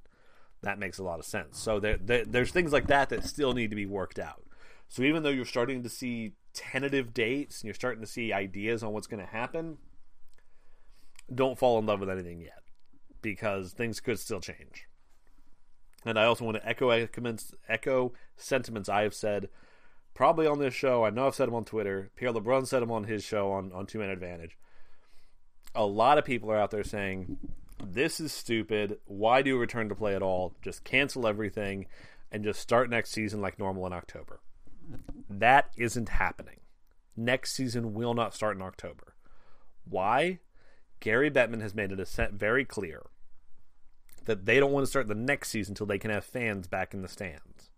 That 0.62 0.78
makes 0.78 0.98
a 0.98 1.04
lot 1.04 1.18
of 1.18 1.26
sense. 1.26 1.58
So 1.58 1.78
there, 1.78 1.98
there, 1.98 2.24
there's 2.24 2.52
things 2.52 2.72
like 2.72 2.86
that 2.86 3.10
that 3.10 3.24
still 3.24 3.52
need 3.52 3.68
to 3.70 3.76
be 3.76 3.84
worked 3.84 4.18
out. 4.18 4.42
So 4.88 5.02
even 5.02 5.22
though 5.22 5.30
you're 5.30 5.44
starting 5.44 5.82
to 5.82 5.90
see 5.90 6.32
tentative 6.54 7.12
dates 7.12 7.60
and 7.60 7.66
you're 7.66 7.74
starting 7.74 8.00
to 8.00 8.06
see 8.06 8.32
ideas 8.32 8.82
on 8.82 8.92
what's 8.94 9.06
going 9.06 9.20
to 9.20 9.30
happen, 9.30 9.76
don't 11.32 11.58
fall 11.58 11.78
in 11.78 11.84
love 11.84 12.00
with 12.00 12.08
anything 12.08 12.40
yet 12.40 12.65
because 13.26 13.72
things 13.72 13.98
could 13.98 14.20
still 14.20 14.38
change. 14.38 14.86
And 16.04 16.16
I 16.16 16.26
also 16.26 16.44
want 16.44 16.56
to 16.58 16.68
echo 16.68 16.90
echo 17.68 18.12
sentiments 18.36 18.88
I 18.88 19.02
have 19.02 19.14
said 19.14 19.48
probably 20.14 20.46
on 20.46 20.60
this 20.60 20.72
show. 20.72 21.04
I 21.04 21.10
know 21.10 21.26
I've 21.26 21.34
said 21.34 21.48
them 21.48 21.56
on 21.56 21.64
Twitter. 21.64 22.12
Pierre 22.14 22.32
LeBrun 22.32 22.68
said 22.68 22.82
them 22.82 22.92
on 22.92 23.02
his 23.02 23.24
show 23.24 23.50
on, 23.50 23.72
on 23.72 23.84
Two 23.84 23.98
Man 23.98 24.10
Advantage. 24.10 24.56
A 25.74 25.84
lot 25.84 26.18
of 26.18 26.24
people 26.24 26.52
are 26.52 26.56
out 26.56 26.70
there 26.70 26.84
saying, 26.84 27.36
This 27.84 28.20
is 28.20 28.30
stupid. 28.32 28.98
Why 29.06 29.42
do 29.42 29.50
you 29.50 29.58
return 29.58 29.88
to 29.88 29.96
play 29.96 30.14
at 30.14 30.22
all? 30.22 30.54
Just 30.62 30.84
cancel 30.84 31.26
everything 31.26 31.86
and 32.30 32.44
just 32.44 32.60
start 32.60 32.88
next 32.88 33.10
season 33.10 33.40
like 33.40 33.58
normal 33.58 33.86
in 33.88 33.92
October. 33.92 34.38
That 35.28 35.70
isn't 35.76 36.10
happening. 36.10 36.60
Next 37.16 37.56
season 37.56 37.92
will 37.92 38.14
not 38.14 38.34
start 38.34 38.54
in 38.54 38.62
October. 38.62 39.16
Why? 39.84 40.38
Gary 41.00 41.28
Bettman 41.28 41.60
has 41.60 41.74
made 41.74 41.90
it 41.90 42.30
very 42.32 42.64
clear 42.64 43.02
that 44.26 44.44
they 44.44 44.60
don't 44.60 44.72
want 44.72 44.84
to 44.84 44.90
start 44.90 45.08
the 45.08 45.14
next 45.14 45.48
season 45.48 45.72
until 45.72 45.86
they 45.86 45.98
can 45.98 46.10
have 46.10 46.24
fans 46.24 46.68
back 46.68 46.92
in 46.92 47.02
the 47.02 47.08
stands. 47.08 47.70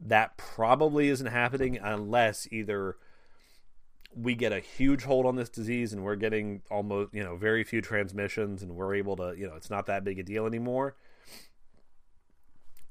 That 0.00 0.36
probably 0.36 1.08
isn't 1.08 1.26
happening 1.26 1.78
unless 1.78 2.48
either 2.50 2.96
we 4.14 4.34
get 4.34 4.52
a 4.52 4.60
huge 4.60 5.04
hold 5.04 5.26
on 5.26 5.36
this 5.36 5.50
disease 5.50 5.92
and 5.92 6.02
we're 6.02 6.16
getting 6.16 6.62
almost, 6.70 7.14
you 7.14 7.22
know, 7.22 7.36
very 7.36 7.62
few 7.62 7.80
transmissions 7.80 8.62
and 8.62 8.74
we're 8.74 8.94
able 8.94 9.16
to, 9.16 9.34
you 9.36 9.46
know, 9.46 9.54
it's 9.54 9.70
not 9.70 9.86
that 9.86 10.02
big 10.02 10.18
a 10.18 10.22
deal 10.22 10.46
anymore, 10.46 10.96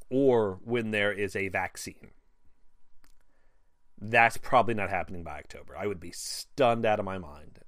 or 0.10 0.60
when 0.64 0.92
there 0.92 1.12
is 1.12 1.36
a 1.36 1.50
vaccine. 1.50 2.12
That's 4.02 4.38
probably 4.38 4.76
not 4.76 4.90
happening 4.90 5.24
by 5.24 5.40
October. 5.40 5.76
I 5.76 5.88
would 5.88 6.00
be 6.00 6.12
stunned 6.12 6.86
out 6.86 7.00
of 7.00 7.06
my 7.06 7.18
mind. 7.18 7.60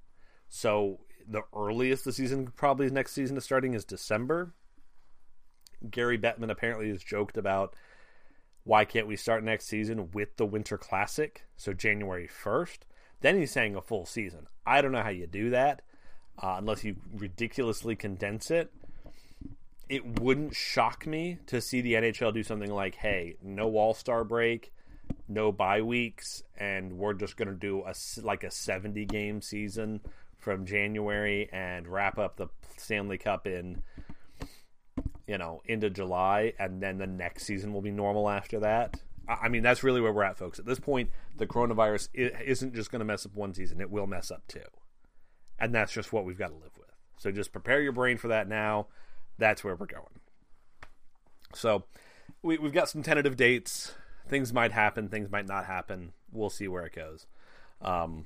So 0.47 0.99
the 1.31 1.43
earliest 1.55 2.05
the 2.05 2.11
season 2.11 2.47
probably 2.55 2.89
next 2.89 3.13
season 3.13 3.38
is 3.38 3.43
starting 3.43 3.73
is 3.73 3.85
December. 3.85 4.53
Gary 5.89 6.17
Bettman 6.17 6.51
apparently 6.51 6.89
has 6.89 7.03
joked 7.03 7.38
about 7.38 7.75
why 8.63 8.85
can't 8.85 9.07
we 9.07 9.15
start 9.15 9.43
next 9.43 9.65
season 9.65 10.11
with 10.11 10.38
the 10.38 10.45
Winter 10.45 10.77
Classic, 10.77 11.45
so 11.57 11.73
January 11.73 12.27
1st. 12.27 12.79
Then 13.21 13.38
he's 13.38 13.51
saying 13.51 13.75
a 13.75 13.81
full 13.81 14.05
season. 14.05 14.47
I 14.65 14.81
don't 14.81 14.91
know 14.91 15.01
how 15.01 15.09
you 15.09 15.25
do 15.25 15.50
that 15.51 15.81
uh, 16.41 16.55
unless 16.57 16.83
you 16.83 16.97
ridiculously 17.13 17.95
condense 17.95 18.51
it. 18.51 18.71
It 19.89 20.19
wouldn't 20.19 20.55
shock 20.55 21.07
me 21.07 21.39
to 21.47 21.59
see 21.59 21.81
the 21.81 21.93
NHL 21.93 22.33
do 22.33 22.43
something 22.43 22.71
like, 22.71 22.95
hey, 22.95 23.35
no 23.41 23.75
All 23.75 23.93
Star 23.93 24.23
break, 24.23 24.71
no 25.27 25.51
bye 25.51 25.81
weeks, 25.81 26.43
and 26.57 26.93
we're 26.93 27.13
just 27.13 27.38
going 27.38 27.50
to 27.50 27.55
do 27.55 27.83
a 27.85 27.93
like 28.21 28.43
a 28.43 28.51
70 28.51 29.05
game 29.05 29.41
season 29.41 30.01
from 30.41 30.65
January 30.65 31.50
and 31.51 31.88
wrap 31.88 32.17
up 32.17 32.38
the 32.38 32.48
Stanley 32.77 33.17
Cup 33.17 33.48
in 33.48 33.83
you 35.27 35.38
know 35.38 35.62
into 35.65 35.89
July, 35.89 36.53
and 36.60 36.81
then 36.81 36.98
the 36.98 37.07
next 37.07 37.45
season 37.45 37.74
will 37.74 37.81
be 37.81 37.91
normal 37.91 38.29
after 38.29 38.60
that. 38.60 39.00
I 39.27 39.48
mean, 39.48 39.63
that's 39.63 39.83
really 39.83 40.01
where 40.01 40.12
we're 40.12 40.24
at, 40.24 40.38
folks. 40.38 40.60
At 40.60 40.65
this 40.65 40.79
point, 40.79 41.10
the 41.38 41.48
coronavirus 41.48 42.10
isn't 42.13 42.75
just 42.75 42.91
going 42.91 43.00
to 43.00 43.05
mess 43.05 43.25
up 43.25 43.33
one 43.33 43.53
season; 43.53 43.79
it 43.79 43.89
will 43.89 44.07
mess 44.07 44.31
up 44.31 44.43
two, 44.48 44.60
and 45.57 45.74
that's 45.74 45.93
just 45.93 46.12
what 46.12 46.25
we've 46.25 46.38
got 46.38 46.50
to 46.50 46.55
live 46.55 46.77
with. 46.77 46.89
So 47.17 47.31
just 47.31 47.53
prepare 47.53 47.81
your 47.81 47.93
brain 47.93 48.17
for 48.17 48.27
that 48.29 48.50
now. 48.50 48.88
That's 49.38 49.63
where 49.63 49.75
we're 49.75 49.86
going. 49.86 50.19
So 51.53 51.86
we, 52.41 52.57
we've 52.57 52.74
got 52.74 52.89
some 52.89 53.03
tentative 53.03 53.38
dates 53.38 53.93
things 54.31 54.53
might 54.53 54.71
happen, 54.71 55.10
things 55.10 55.29
might 55.29 55.48
not 55.48 55.65
happen. 55.65 56.13
We'll 56.31 56.50
see 56.50 56.67
where 56.67 56.86
it 56.86 56.95
goes. 56.95 57.27
Um, 57.81 58.25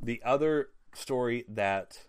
the 0.00 0.20
other 0.24 0.68
story 0.94 1.44
that 1.48 2.06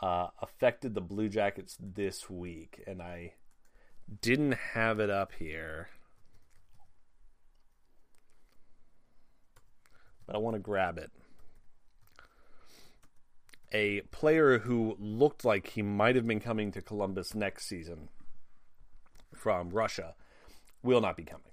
uh, 0.00 0.28
affected 0.40 0.94
the 0.94 1.00
Blue 1.00 1.28
Jackets 1.28 1.76
this 1.78 2.30
week, 2.30 2.82
and 2.86 3.02
I 3.02 3.34
didn't 4.22 4.54
have 4.74 4.98
it 4.98 5.10
up 5.10 5.32
here, 5.38 5.88
but 10.26 10.34
I 10.34 10.38
want 10.38 10.56
to 10.56 10.60
grab 10.60 10.98
it. 10.98 11.10
A 13.72 14.00
player 14.10 14.60
who 14.60 14.96
looked 14.98 15.44
like 15.44 15.68
he 15.68 15.82
might 15.82 16.16
have 16.16 16.26
been 16.26 16.40
coming 16.40 16.72
to 16.72 16.82
Columbus 16.82 17.34
next 17.34 17.66
season 17.66 18.08
from 19.32 19.70
Russia 19.70 20.14
will 20.82 21.00
not 21.00 21.16
be 21.16 21.22
coming. 21.22 21.52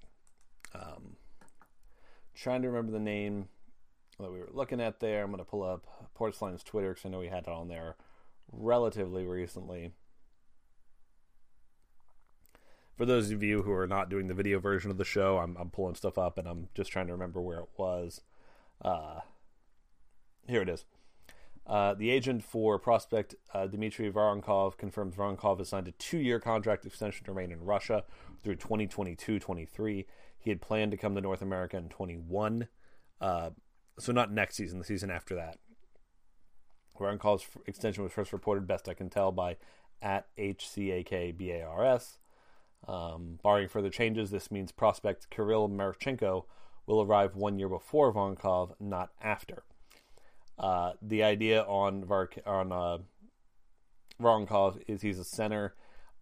Um, 0.74 1.16
trying 2.34 2.62
to 2.62 2.68
remember 2.68 2.92
the 2.92 2.98
name 2.98 3.48
that 4.18 4.32
we 4.32 4.38
were 4.38 4.48
looking 4.52 4.80
at 4.80 5.00
there. 5.00 5.22
I'm 5.22 5.30
going 5.30 5.38
to 5.38 5.44
pull 5.44 5.62
up 5.62 5.86
Portsline's 6.18 6.64
Twitter 6.64 6.90
because 6.90 7.06
I 7.06 7.10
know 7.10 7.20
we 7.20 7.28
had 7.28 7.44
it 7.44 7.48
on 7.48 7.68
there 7.68 7.96
relatively 8.52 9.24
recently. 9.24 9.92
For 12.96 13.06
those 13.06 13.30
of 13.30 13.44
you 13.44 13.62
who 13.62 13.72
are 13.72 13.86
not 13.86 14.10
doing 14.10 14.26
the 14.26 14.34
video 14.34 14.58
version 14.58 14.90
of 14.90 14.98
the 14.98 15.04
show, 15.04 15.38
I'm, 15.38 15.56
I'm 15.56 15.70
pulling 15.70 15.94
stuff 15.94 16.18
up 16.18 16.36
and 16.36 16.48
I'm 16.48 16.68
just 16.74 16.90
trying 16.90 17.06
to 17.06 17.12
remember 17.12 17.40
where 17.40 17.60
it 17.60 17.68
was. 17.76 18.22
Uh, 18.82 19.20
here 20.48 20.62
it 20.62 20.68
is. 20.68 20.84
Uh, 21.64 21.94
the 21.94 22.10
agent 22.10 22.42
for 22.42 22.78
prospect 22.78 23.36
uh, 23.54 23.66
Dmitry 23.66 24.10
Voronkov 24.10 24.76
confirms 24.76 25.14
Voronkov 25.14 25.58
has 25.58 25.68
signed 25.68 25.86
a 25.86 25.92
two 25.92 26.18
year 26.18 26.40
contract 26.40 26.86
extension 26.86 27.24
to 27.26 27.32
remain 27.32 27.52
in 27.52 27.64
Russia 27.64 28.04
through 28.42 28.56
2022 28.56 29.38
23. 29.38 30.06
He 30.38 30.50
had 30.50 30.60
planned 30.60 30.90
to 30.90 30.96
come 30.96 31.14
to 31.14 31.20
North 31.20 31.42
America 31.42 31.76
in 31.76 31.88
21. 31.88 32.68
Uh, 33.20 33.50
so 33.98 34.12
not 34.12 34.32
next 34.32 34.56
season, 34.56 34.78
the 34.78 34.84
season 34.84 35.10
after 35.10 35.34
that. 35.34 35.58
Voronkov's 36.98 37.46
extension 37.66 38.02
was 38.02 38.12
first 38.12 38.32
reported, 38.32 38.66
best 38.66 38.88
I 38.88 38.94
can 38.94 39.08
tell, 39.08 39.32
by 39.32 39.56
at 40.02 40.26
HCAKBARS. 40.36 42.18
Um, 42.86 43.38
barring 43.42 43.68
further 43.68 43.90
changes, 43.90 44.30
this 44.30 44.50
means 44.50 44.72
prospect 44.72 45.30
Kirill 45.30 45.68
Marchenko 45.68 46.44
will 46.86 47.02
arrive 47.02 47.36
one 47.36 47.58
year 47.58 47.68
before 47.68 48.12
Voronkov, 48.12 48.72
not 48.80 49.10
after. 49.20 49.62
Uh, 50.58 50.92
the 51.02 51.22
idea 51.22 51.62
on 51.62 52.04
Var- 52.04 52.30
on 52.46 52.72
uh, 52.72 52.98
Voronkov 54.20 54.82
is 54.88 55.02
he's 55.02 55.18
a 55.18 55.24
center, 55.24 55.74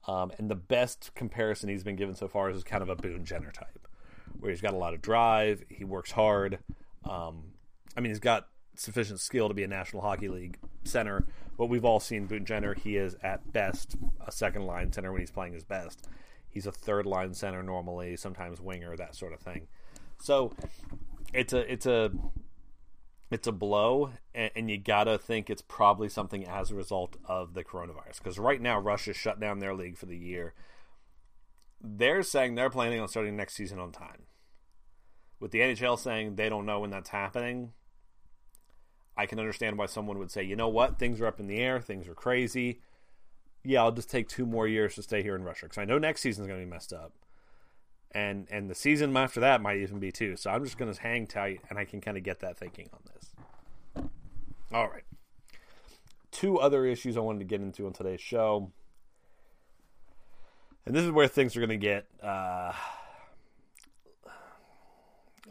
um, 0.06 0.32
and 0.38 0.50
the 0.50 0.56
best 0.56 1.12
comparison 1.14 1.68
he's 1.68 1.84
been 1.84 1.96
given 1.96 2.14
so 2.14 2.28
far 2.28 2.50
is 2.50 2.62
kind 2.64 2.82
of 2.82 2.88
a 2.88 2.96
Boone 2.96 3.24
Jenner 3.24 3.52
type, 3.52 3.88
where 4.38 4.50
he's 4.50 4.60
got 4.60 4.74
a 4.74 4.78
lot 4.78 4.92
of 4.92 5.00
drive, 5.00 5.62
he 5.68 5.84
works 5.84 6.12
hard. 6.12 6.58
Um, 7.04 7.52
I 7.96 8.00
mean, 8.00 8.10
he's 8.10 8.18
got 8.18 8.48
sufficient 8.78 9.20
skill 9.20 9.48
to 9.48 9.54
be 9.54 9.62
a 9.62 9.68
National 9.68 10.02
Hockey 10.02 10.28
League 10.28 10.58
center, 10.84 11.26
but 11.56 11.66
we've 11.66 11.84
all 11.84 12.00
seen 12.00 12.26
Boone 12.26 12.44
Jenner. 12.44 12.74
He 12.74 12.96
is 12.96 13.16
at 13.22 13.52
best 13.52 13.96
a 14.24 14.32
second 14.32 14.66
line 14.66 14.92
center 14.92 15.12
when 15.12 15.20
he's 15.20 15.30
playing 15.30 15.54
his 15.54 15.64
best. 15.64 16.08
He's 16.48 16.66
a 16.66 16.72
third 16.72 17.06
line 17.06 17.34
center 17.34 17.62
normally, 17.62 18.16
sometimes 18.16 18.60
winger, 18.60 18.96
that 18.96 19.14
sort 19.14 19.32
of 19.32 19.40
thing. 19.40 19.68
So 20.20 20.52
it's 21.34 21.52
a 21.52 21.70
it's 21.70 21.86
a 21.86 22.10
it's 23.30 23.46
a 23.46 23.52
blow, 23.52 24.12
and, 24.34 24.50
and 24.54 24.70
you 24.70 24.78
gotta 24.78 25.18
think 25.18 25.50
it's 25.50 25.62
probably 25.62 26.08
something 26.08 26.46
as 26.46 26.70
a 26.70 26.74
result 26.74 27.16
of 27.24 27.54
the 27.54 27.64
coronavirus. 27.64 28.18
Because 28.18 28.38
right 28.38 28.60
now, 28.60 28.78
Russia 28.78 29.12
shut 29.12 29.40
down 29.40 29.58
their 29.58 29.74
league 29.74 29.96
for 29.96 30.06
the 30.06 30.16
year. 30.16 30.54
they're 31.80 32.22
saying 32.22 32.54
they're 32.54 32.70
planning 32.70 33.00
on 33.00 33.08
starting 33.08 33.36
next 33.36 33.54
season 33.54 33.78
on 33.78 33.92
time. 33.92 34.22
With 35.38 35.50
the 35.50 35.60
NHL 35.60 35.98
saying 35.98 36.36
they 36.36 36.48
don't 36.48 36.64
know 36.64 36.80
when 36.80 36.90
that's 36.90 37.10
happening, 37.10 37.72
I 39.16 39.26
can 39.26 39.38
understand 39.38 39.78
why 39.78 39.86
someone 39.86 40.18
would 40.18 40.30
say, 40.30 40.42
you 40.42 40.56
know 40.56 40.68
what, 40.68 40.98
things 40.98 41.20
are 41.20 41.26
up 41.26 41.40
in 41.40 41.46
the 41.46 41.58
air, 41.58 41.80
things 41.80 42.06
are 42.06 42.14
crazy. 42.14 42.80
Yeah, 43.64 43.82
I'll 43.82 43.92
just 43.92 44.10
take 44.10 44.28
two 44.28 44.46
more 44.46 44.68
years 44.68 44.94
to 44.96 45.02
stay 45.02 45.22
here 45.22 45.34
in 45.34 45.42
Russia 45.42 45.66
because 45.66 45.78
I 45.78 45.84
know 45.84 45.98
next 45.98 46.20
season's 46.20 46.46
going 46.46 46.60
to 46.60 46.66
be 46.66 46.70
messed 46.70 46.92
up, 46.92 47.12
and 48.12 48.46
and 48.50 48.70
the 48.70 48.74
season 48.74 49.16
after 49.16 49.40
that 49.40 49.60
might 49.60 49.78
even 49.78 49.98
be 49.98 50.12
too. 50.12 50.36
So 50.36 50.50
I'm 50.50 50.62
just 50.62 50.78
going 50.78 50.92
to 50.92 51.00
hang 51.00 51.26
tight, 51.26 51.62
and 51.68 51.78
I 51.78 51.84
can 51.84 52.00
kind 52.00 52.16
of 52.16 52.22
get 52.22 52.40
that 52.40 52.56
thinking 52.56 52.90
on 52.92 53.00
this. 53.14 54.06
All 54.72 54.88
right, 54.88 55.04
two 56.30 56.58
other 56.58 56.84
issues 56.86 57.16
I 57.16 57.20
wanted 57.20 57.40
to 57.40 57.44
get 57.46 57.60
into 57.60 57.86
on 57.86 57.92
today's 57.92 58.20
show, 58.20 58.70
and 60.84 60.94
this 60.94 61.02
is 61.02 61.10
where 61.10 61.26
things 61.26 61.56
are 61.56 61.60
going 61.60 61.70
to 61.70 61.76
get 61.76 62.06
uh, 62.22 62.72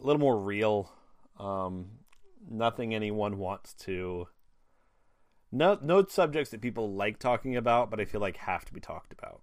little 0.00 0.20
more 0.20 0.38
real. 0.38 0.90
Um, 1.38 1.90
nothing 2.48 2.94
anyone 2.94 3.38
wants 3.38 3.74
to. 3.74 4.28
No, 5.52 5.78
no 5.80 6.04
subjects 6.04 6.50
that 6.50 6.60
people 6.60 6.92
like 6.92 7.18
talking 7.18 7.56
about, 7.56 7.90
but 7.90 8.00
I 8.00 8.04
feel 8.04 8.20
like 8.20 8.36
have 8.38 8.64
to 8.64 8.72
be 8.72 8.80
talked 8.80 9.12
about. 9.12 9.42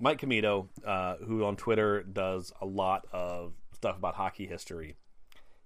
Mike 0.00 0.20
Commito, 0.20 0.68
uh, 0.84 1.16
who 1.16 1.44
on 1.44 1.56
Twitter 1.56 2.02
does 2.02 2.52
a 2.60 2.66
lot 2.66 3.06
of 3.12 3.52
stuff 3.72 3.96
about 3.96 4.14
hockey 4.14 4.46
history, 4.46 4.96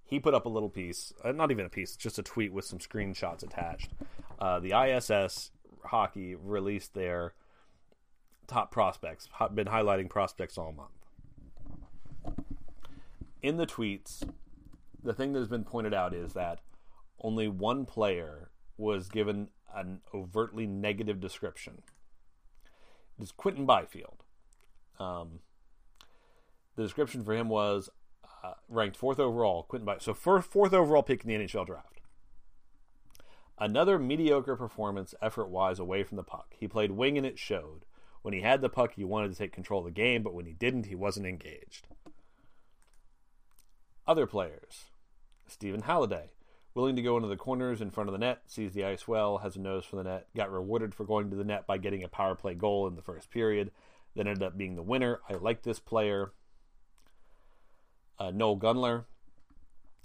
he 0.04 0.20
put 0.20 0.34
up 0.34 0.46
a 0.46 0.48
little 0.48 0.68
piece, 0.68 1.12
uh, 1.25 1.32
not 1.32 1.50
even 1.50 1.66
a 1.66 1.70
piece, 1.70 1.96
just 1.96 2.18
a 2.18 2.22
tweet 2.22 2.52
with 2.52 2.64
some 2.64 2.78
screenshots 2.78 3.42
attached. 3.42 3.92
Uh, 4.38 4.60
the 4.60 4.72
ISS 4.72 5.50
hockey 5.84 6.34
released 6.34 6.94
their 6.94 7.34
top 8.46 8.70
prospects, 8.70 9.28
been 9.54 9.66
highlighting 9.66 10.08
prospects 10.08 10.56
all 10.58 10.72
month. 10.72 10.90
In 13.42 13.56
the 13.56 13.66
tweets, 13.66 14.22
the 15.06 15.14
thing 15.14 15.32
that 15.32 15.38
has 15.38 15.48
been 15.48 15.64
pointed 15.64 15.94
out 15.94 16.12
is 16.12 16.34
that 16.34 16.60
only 17.20 17.48
one 17.48 17.86
player 17.86 18.50
was 18.76 19.08
given 19.08 19.48
an 19.75 20.00
overtly 20.12 20.66
negative 20.66 21.20
description. 21.20 21.82
It 23.18 23.22
is 23.22 23.32
Quinton 23.32 23.64
Byfield. 23.64 24.25
Um, 24.98 25.40
the 26.75 26.82
description 26.82 27.25
for 27.25 27.34
him 27.34 27.48
was 27.48 27.88
uh, 28.44 28.54
ranked 28.68 28.96
fourth 28.96 29.18
overall. 29.18 29.62
Quinton 29.62 29.86
Byfield. 29.86 30.02
So 30.02 30.14
fourth 30.42 30.75
overall 30.75 31.02
pick 31.02 31.25
in 31.25 31.28
the 31.28 31.46
NHL 31.46 31.66
draft. 31.66 32.00
Another 33.58 33.98
mediocre 33.98 34.56
performance 34.56 35.14
effort 35.22 35.46
wise 35.46 35.78
away 35.78 36.02
from 36.02 36.16
the 36.16 36.22
puck. 36.22 36.54
He 36.58 36.68
played 36.68 36.90
wing 36.90 37.16
and 37.16 37.26
it 37.26 37.38
showed. 37.38 37.86
When 38.20 38.34
he 38.34 38.40
had 38.40 38.60
the 38.60 38.68
puck, 38.68 38.94
he 38.94 39.04
wanted 39.04 39.30
to 39.30 39.38
take 39.38 39.52
control 39.52 39.80
of 39.80 39.86
the 39.86 39.92
game, 39.92 40.22
but 40.22 40.34
when 40.34 40.46
he 40.46 40.52
didn't, 40.52 40.86
he 40.86 40.94
wasn't 40.94 41.26
engaged. 41.26 41.86
Other 44.06 44.26
players 44.26 44.86
Stephen 45.48 45.82
Halliday, 45.82 46.30
willing 46.74 46.96
to 46.96 47.02
go 47.02 47.16
into 47.16 47.28
the 47.28 47.36
corners 47.36 47.80
in 47.80 47.90
front 47.90 48.08
of 48.08 48.12
the 48.12 48.18
net, 48.18 48.42
sees 48.46 48.72
the 48.72 48.84
ice 48.84 49.08
well, 49.08 49.38
has 49.38 49.56
a 49.56 49.60
nose 49.60 49.84
for 49.84 49.96
the 49.96 50.04
net, 50.04 50.26
got 50.36 50.52
rewarded 50.52 50.94
for 50.94 51.04
going 51.04 51.30
to 51.30 51.36
the 51.36 51.44
net 51.44 51.66
by 51.66 51.78
getting 51.78 52.02
a 52.02 52.08
power 52.08 52.34
play 52.34 52.54
goal 52.54 52.86
in 52.86 52.96
the 52.96 53.02
first 53.02 53.30
period, 53.30 53.70
then 54.14 54.26
ended 54.26 54.42
up 54.42 54.58
being 54.58 54.76
the 54.76 54.82
winner. 54.82 55.20
I 55.28 55.34
like 55.34 55.62
this 55.62 55.78
player. 55.78 56.32
Uh, 58.18 58.30
Noel 58.30 58.58
Gunler 58.58 59.04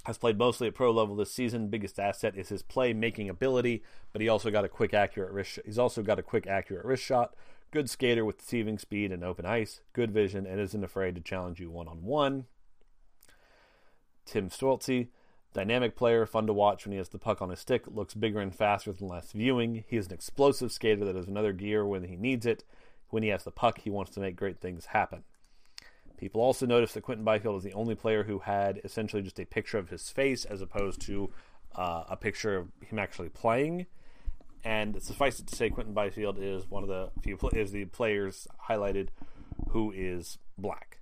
has 0.05 0.17
played 0.17 0.37
mostly 0.37 0.67
at 0.67 0.75
pro 0.75 0.91
level 0.91 1.15
this 1.15 1.31
season. 1.31 1.69
Biggest 1.69 1.99
asset 1.99 2.35
is 2.35 2.49
his 2.49 2.63
play 2.63 2.93
making 2.93 3.29
ability, 3.29 3.83
but 4.11 4.21
he 4.21 4.27
also 4.27 4.49
got 4.49 4.65
a 4.65 4.69
quick 4.69 4.93
accurate 4.93 5.31
wrist. 5.31 5.59
He's 5.65 5.77
also 5.79 6.01
got 6.01 6.19
a 6.19 6.23
quick 6.23 6.47
accurate 6.47 6.85
wrist 6.85 7.03
shot. 7.03 7.35
Good 7.71 7.89
skater 7.89 8.25
with 8.25 8.39
deceiving 8.39 8.77
speed 8.77 9.11
and 9.11 9.23
open 9.23 9.45
ice. 9.45 9.81
Good 9.93 10.11
vision 10.11 10.45
and 10.45 10.59
isn't 10.59 10.83
afraid 10.83 11.15
to 11.15 11.21
challenge 11.21 11.59
you 11.59 11.69
one 11.69 11.87
on 11.87 12.03
one. 12.03 12.45
Tim 14.25 14.49
Stützle 14.49 15.07
Dynamic 15.53 15.95
player, 15.97 16.25
fun 16.25 16.47
to 16.47 16.53
watch 16.53 16.85
when 16.85 16.93
he 16.93 16.97
has 16.97 17.09
the 17.09 17.17
puck 17.17 17.41
on 17.41 17.49
his 17.49 17.59
stick, 17.59 17.83
looks 17.87 18.13
bigger 18.13 18.39
and 18.39 18.55
faster 18.55 18.93
than 18.93 19.07
last 19.07 19.33
viewing. 19.33 19.83
He 19.87 19.97
is 19.97 20.07
an 20.07 20.13
explosive 20.13 20.71
skater 20.71 21.03
that 21.03 21.15
has 21.15 21.27
another 21.27 21.51
gear 21.51 21.85
when 21.85 22.05
he 22.05 22.15
needs 22.15 22.45
it. 22.45 22.63
When 23.09 23.23
he 23.23 23.29
has 23.29 23.43
the 23.43 23.51
puck, 23.51 23.79
he 23.79 23.89
wants 23.89 24.11
to 24.11 24.21
make 24.21 24.37
great 24.37 24.61
things 24.61 24.87
happen. 24.87 25.23
People 26.15 26.39
also 26.39 26.65
noticed 26.65 26.93
that 26.93 27.01
Quinton 27.01 27.25
Byfield 27.25 27.57
is 27.57 27.63
the 27.63 27.73
only 27.73 27.95
player 27.95 28.23
who 28.23 28.39
had 28.39 28.79
essentially 28.83 29.21
just 29.21 29.39
a 29.39 29.45
picture 29.45 29.77
of 29.77 29.89
his 29.89 30.09
face 30.09 30.45
as 30.45 30.61
opposed 30.61 31.01
to 31.01 31.31
uh, 31.75 32.03
a 32.09 32.15
picture 32.15 32.55
of 32.55 32.67
him 32.81 32.99
actually 32.99 33.29
playing. 33.29 33.87
And 34.63 35.01
suffice 35.01 35.39
it 35.39 35.47
to 35.47 35.55
say, 35.55 35.69
Quinton 35.69 35.93
Byfield 35.93 36.37
is 36.39 36.69
one 36.69 36.83
of 36.83 36.89
the 36.89 37.09
few 37.23 37.37
is 37.53 37.71
the 37.71 37.85
players 37.85 38.47
highlighted 38.69 39.07
who 39.69 39.91
is 39.91 40.37
black. 40.57 40.99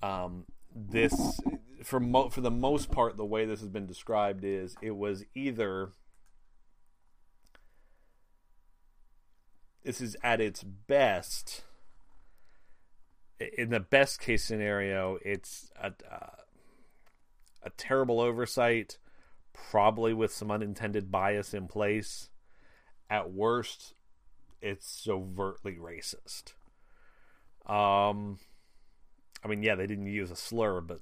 Um, 0.00 0.44
this 0.74 1.40
for 1.82 2.00
mo- 2.00 2.30
for 2.30 2.40
the 2.40 2.50
most 2.50 2.90
part, 2.90 3.16
the 3.16 3.24
way 3.24 3.44
this 3.44 3.60
has 3.60 3.68
been 3.68 3.86
described 3.86 4.44
is 4.44 4.76
it 4.82 4.96
was 4.96 5.24
either 5.34 5.90
this 9.84 10.00
is 10.00 10.16
at 10.22 10.40
its 10.40 10.62
best. 10.62 11.64
In 13.58 13.70
the 13.70 13.80
best 13.80 14.20
case 14.20 14.44
scenario, 14.44 15.18
it's 15.22 15.70
a, 15.80 15.92
uh, 16.10 16.36
a 17.62 17.70
terrible 17.76 18.20
oversight, 18.20 18.98
probably 19.52 20.14
with 20.14 20.32
some 20.32 20.50
unintended 20.50 21.10
bias 21.10 21.52
in 21.52 21.68
place. 21.68 22.30
At 23.10 23.32
worst, 23.32 23.94
it's 24.62 25.06
overtly 25.06 25.76
racist. 25.76 26.54
Um, 27.70 28.38
I 29.44 29.48
mean, 29.48 29.62
yeah, 29.62 29.74
they 29.74 29.86
didn't 29.86 30.06
use 30.06 30.30
a 30.30 30.36
slur, 30.36 30.80
but 30.80 31.00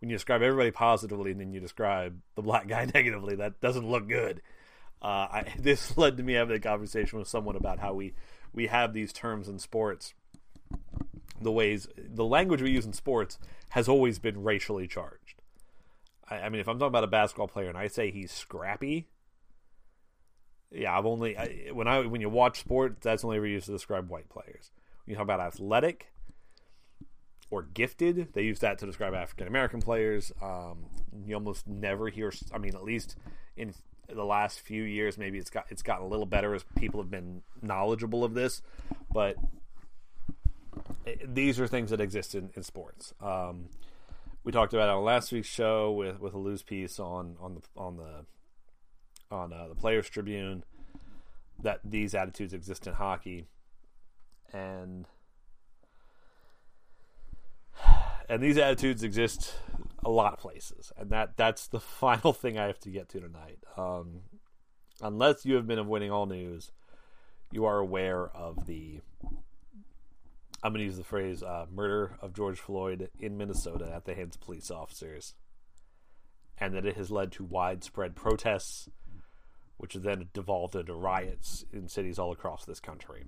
when 0.00 0.10
you 0.10 0.16
describe 0.16 0.42
everybody 0.42 0.70
positively 0.70 1.32
and 1.32 1.40
then 1.40 1.52
you 1.52 1.60
describe 1.60 2.20
the 2.34 2.42
black 2.42 2.68
guy 2.68 2.84
negatively, 2.94 3.36
that 3.36 3.60
doesn't 3.60 3.88
look 3.88 4.08
good. 4.08 4.42
Uh, 5.02 5.28
I, 5.30 5.54
this 5.58 5.96
led 5.96 6.16
to 6.16 6.22
me 6.22 6.34
having 6.34 6.56
a 6.56 6.60
conversation 6.60 7.18
with 7.18 7.28
someone 7.28 7.56
about 7.56 7.80
how 7.80 7.94
we 7.94 8.14
we 8.52 8.68
have 8.68 8.92
these 8.92 9.12
terms 9.12 9.48
in 9.48 9.58
sports. 9.58 10.14
The 11.40 11.50
ways 11.50 11.88
the 11.96 12.24
language 12.24 12.62
we 12.62 12.70
use 12.70 12.86
in 12.86 12.92
sports 12.92 13.38
has 13.70 13.88
always 13.88 14.18
been 14.18 14.42
racially 14.42 14.86
charged. 14.86 15.42
I, 16.30 16.36
I 16.36 16.48
mean, 16.48 16.60
if 16.60 16.68
I'm 16.68 16.78
talking 16.78 16.88
about 16.88 17.04
a 17.04 17.08
basketball 17.08 17.48
player 17.48 17.68
and 17.68 17.76
I 17.76 17.88
say 17.88 18.10
he's 18.10 18.30
scrappy, 18.30 19.08
yeah, 20.70 20.96
I've 20.96 21.06
only 21.06 21.36
I, 21.36 21.70
when 21.72 21.88
I 21.88 22.00
when 22.06 22.20
you 22.20 22.28
watch 22.28 22.60
sports, 22.60 23.00
that's 23.02 23.24
only 23.24 23.36
ever 23.36 23.46
used 23.46 23.66
to 23.66 23.72
describe 23.72 24.08
white 24.08 24.28
players. 24.28 24.70
When 25.04 25.12
you 25.12 25.16
talk 25.16 25.24
about 25.24 25.40
athletic, 25.40 26.13
or 27.54 27.62
gifted. 27.62 28.32
They 28.32 28.42
use 28.42 28.58
that 28.60 28.78
to 28.78 28.86
describe 28.86 29.14
African 29.14 29.46
American 29.46 29.80
players. 29.80 30.32
Um, 30.42 30.86
you 31.24 31.34
almost 31.36 31.68
never 31.68 32.08
hear. 32.08 32.32
I 32.52 32.58
mean, 32.58 32.74
at 32.74 32.82
least 32.82 33.16
in 33.56 33.72
the 34.08 34.24
last 34.24 34.58
few 34.58 34.82
years, 34.82 35.16
maybe 35.16 35.38
it's 35.38 35.50
got 35.50 35.66
it's 35.70 35.82
gotten 35.82 36.04
a 36.04 36.08
little 36.08 36.26
better 36.26 36.52
as 36.52 36.64
people 36.76 37.00
have 37.00 37.10
been 37.10 37.42
knowledgeable 37.62 38.24
of 38.24 38.34
this. 38.34 38.60
But 39.12 39.36
it, 41.06 41.32
these 41.32 41.60
are 41.60 41.68
things 41.68 41.90
that 41.90 42.00
exist 42.00 42.34
in, 42.34 42.50
in 42.56 42.64
sports. 42.64 43.14
Um, 43.22 43.68
we 44.42 44.50
talked 44.50 44.74
about 44.74 44.88
it 44.88 44.92
on 44.92 45.04
last 45.04 45.30
week's 45.30 45.48
show 45.48 45.92
with 45.92 46.18
with 46.18 46.34
Aliu's 46.34 46.64
piece 46.64 46.98
on 46.98 47.36
on 47.40 47.54
the 47.54 47.62
on 47.76 47.96
the 47.98 48.24
on 49.30 49.52
uh, 49.52 49.68
the 49.68 49.76
Players 49.76 50.10
Tribune 50.10 50.64
that 51.62 51.78
these 51.84 52.16
attitudes 52.16 52.52
exist 52.52 52.88
in 52.88 52.94
hockey, 52.94 53.46
and 54.52 55.06
and 58.28 58.42
these 58.42 58.58
attitudes 58.58 59.02
exist 59.02 59.54
a 60.04 60.10
lot 60.10 60.32
of 60.32 60.38
places, 60.38 60.92
and 60.96 61.10
that 61.10 61.36
that's 61.36 61.68
the 61.68 61.80
final 62.00 62.32
thing 62.32 62.58
I 62.58 62.66
have 62.66 62.80
to 62.80 62.90
get 62.90 63.08
to 63.10 63.20
tonight. 63.20 63.58
Um, 63.76 64.20
unless 65.00 65.44
you 65.44 65.56
have 65.56 65.66
been 65.66 65.78
avoiding 65.78 66.10
all 66.10 66.26
news, 66.26 66.72
you 67.50 67.64
are 67.64 67.78
aware 67.78 68.28
of 68.28 68.66
the. 68.66 69.00
I'm 70.62 70.72
going 70.72 70.80
to 70.80 70.86
use 70.86 70.96
the 70.96 71.04
phrase 71.04 71.42
uh, 71.42 71.66
"murder 71.70 72.16
of 72.20 72.34
George 72.34 72.58
Floyd" 72.58 73.10
in 73.18 73.36
Minnesota 73.36 73.92
at 73.94 74.04
the 74.04 74.14
hands 74.14 74.36
of 74.36 74.40
police 74.40 74.70
officers, 74.70 75.34
and 76.58 76.74
that 76.74 76.86
it 76.86 76.96
has 76.96 77.10
led 77.10 77.32
to 77.32 77.44
widespread 77.44 78.16
protests, 78.16 78.88
which 79.76 79.94
then 79.94 80.28
devolved 80.32 80.74
into 80.74 80.94
riots 80.94 81.64
in 81.72 81.88
cities 81.88 82.18
all 82.18 82.32
across 82.32 82.64
this 82.64 82.80
country. 82.80 83.24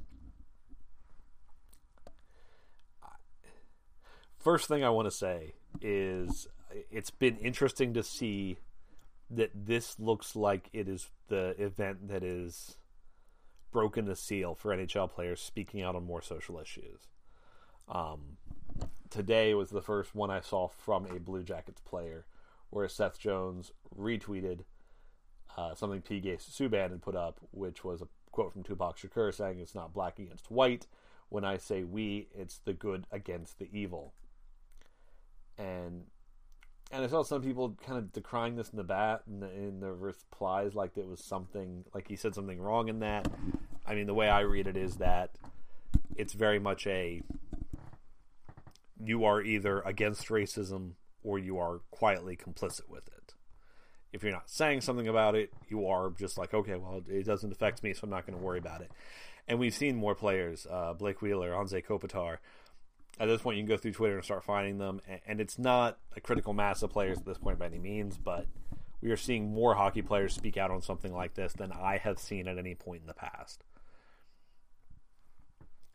First 4.47 4.69
thing 4.69 4.85
I 4.85 4.91
want 4.91 5.07
to 5.07 5.11
say 5.11 5.55
is 5.83 6.47
it's 6.93 7.11
been 7.11 7.37
interesting 7.39 7.95
to 7.95 8.05
see 8.05 8.59
that 9.29 9.51
this 9.53 9.99
looks 9.99 10.37
like 10.37 10.71
it 10.73 10.87
is 10.87 11.11
the 11.27 11.61
event 11.61 12.07
that 12.07 12.23
is 12.23 12.77
broken 13.73 14.05
the 14.05 14.15
seal 14.15 14.55
for 14.55 14.71
NHL 14.71 15.11
players 15.11 15.41
speaking 15.41 15.83
out 15.83 15.97
on 15.97 16.05
more 16.05 16.23
social 16.23 16.61
issues. 16.61 17.09
Um, 17.89 18.37
today 19.11 19.53
was 19.55 19.71
the 19.71 19.83
first 19.83 20.15
one 20.15 20.31
I 20.31 20.39
saw 20.39 20.69
from 20.69 21.07
a 21.07 21.19
Blue 21.19 21.43
Jackets 21.43 21.81
player 21.81 22.25
where 22.71 22.87
Seth 22.87 23.19
Jones 23.19 23.73
retweeted 23.99 24.61
uh, 25.57 25.75
something 25.75 26.03
PK 26.03 26.39
Subban 26.39 26.91
had 26.91 27.03
put 27.03 27.17
up, 27.17 27.41
which 27.51 27.83
was 27.83 28.01
a 28.01 28.07
quote 28.31 28.53
from 28.53 28.63
Tupac 28.63 28.97
Shakur 28.97 29.35
saying 29.35 29.59
it's 29.59 29.75
not 29.75 29.93
black 29.93 30.21
against 30.21 30.53
white. 30.53 30.87
When 31.31 31.45
I 31.45 31.57
say 31.57 31.83
we, 31.83 32.29
it's 32.33 32.59
the 32.59 32.75
good 32.75 33.09
against 33.11 33.59
the 33.59 33.69
evil. 33.73 34.15
And 35.59 36.05
and 36.93 37.05
I 37.05 37.09
saw 37.09 37.23
some 37.23 37.43
people 37.43 37.77
kind 37.85 37.99
of 37.99 38.13
decrying 38.13 38.57
this 38.57 38.71
in 38.71 38.77
the 38.77 38.85
bat 38.85 39.23
in 39.27 39.41
the, 39.41 39.51
in 39.51 39.81
the 39.81 39.93
replies 39.93 40.75
like 40.75 40.97
it 40.97 41.09
was 41.09 41.23
something 41.23 41.85
like 41.93 42.07
he 42.09 42.17
said 42.17 42.35
something 42.35 42.61
wrong 42.61 42.89
in 42.89 43.01
that. 43.01 43.29
I 43.87 43.95
mean, 43.95 44.07
the 44.07 44.15
way 44.15 44.29
I 44.29 44.41
read 44.41 44.67
it 44.67 44.77
is 44.77 44.97
that 44.97 45.31
it's 46.17 46.33
very 46.33 46.59
much 46.59 46.87
a 46.87 47.23
you 49.03 49.25
are 49.25 49.43
either 49.43 49.81
against 49.81 50.29
racism 50.29 50.93
or 51.23 51.39
you 51.39 51.59
are 51.59 51.81
quietly 51.91 52.37
complicit 52.37 52.89
with 52.89 53.07
it. 53.09 53.35
If 54.13 54.23
you're 54.23 54.33
not 54.33 54.49
saying 54.49 54.81
something 54.81 55.09
about 55.09 55.35
it, 55.35 55.53
you 55.69 55.87
are 55.89 56.11
just 56.11 56.39
like, 56.39 56.55
okay, 56.55 56.77
well, 56.77 57.03
it 57.09 57.27
doesn't 57.27 57.53
affect 57.53 57.83
me, 57.83 57.93
so 57.93 58.01
I'm 58.05 58.11
not 58.11 58.27
going 58.27 58.39
to 58.39 58.43
worry 58.43 58.59
about 58.59 58.81
it. 58.81 58.91
And 59.49 59.59
we've 59.59 59.75
seen 59.75 59.97
more 59.97 60.15
players, 60.15 60.67
uh, 60.71 60.95
Blake 60.95 61.21
Wheeler, 61.21 61.51
Anze 61.51 61.85
Kopitar. 61.85 62.39
At 63.19 63.29
this 63.29 63.41
point, 63.41 63.57
you 63.57 63.63
can 63.63 63.69
go 63.69 63.79
through 63.79 63.93
Twitter 63.93 64.17
and 64.17 64.25
start 64.25 64.45
finding 64.45 64.79
them, 64.79 65.01
and 65.27 65.41
it's 65.41 65.59
not 65.59 65.99
a 66.15 66.21
critical 66.21 66.53
mass 66.53 66.83
of 66.83 66.91
players 66.91 67.19
at 67.19 67.25
this 67.25 67.39
point 67.39 67.59
by 67.59 67.67
any 67.67 67.79
means, 67.79 68.19
but 68.19 68.47
we 69.01 69.11
are 69.11 69.17
seeing 69.17 69.53
more 69.53 69.75
hockey 69.75 70.03
players 70.03 70.35
speak 70.35 70.57
out 70.57 70.71
on 70.71 70.83
something 70.83 71.15
like 71.15 71.35
this 71.35 71.53
than 71.55 71.73
I 71.73 71.99
have 71.99 72.19
seen 72.19 72.47
at 72.47 72.59
any 72.59 72.75
point 72.75 73.03
in 73.03 73.07
the 73.07 73.15
past. 73.15 73.65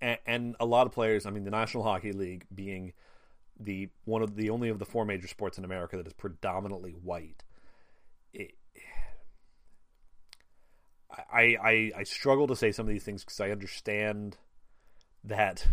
And, 0.02 0.18
and 0.26 0.56
a 0.60 0.66
lot 0.66 0.88
of 0.88 0.94
players, 0.94 1.26
I 1.26 1.30
mean, 1.30 1.44
the 1.44 1.52
National 1.52 1.84
Hockey 1.84 2.12
League 2.12 2.46
being 2.54 2.94
the 3.60 3.90
one 4.06 4.24
of 4.24 4.36
the 4.36 4.50
only 4.50 4.70
of 4.70 4.80
the 4.80 4.86
four 4.86 5.06
major 5.06 5.28
sports 5.28 5.58
in 5.58 5.64
America 5.66 5.98
that 5.98 6.08
is 6.08 6.14
predominantly 6.14 6.92
white. 6.92 7.44
It, 8.34 8.56
I, 11.12 11.58
I 11.64 11.92
I 11.98 12.04
struggle 12.04 12.48
to 12.48 12.56
say 12.56 12.72
some 12.72 12.88
of 12.88 12.90
these 12.90 13.04
things 13.04 13.24
because 13.24 13.40
I 13.40 13.52
understand 13.52 14.38
that 15.24 15.68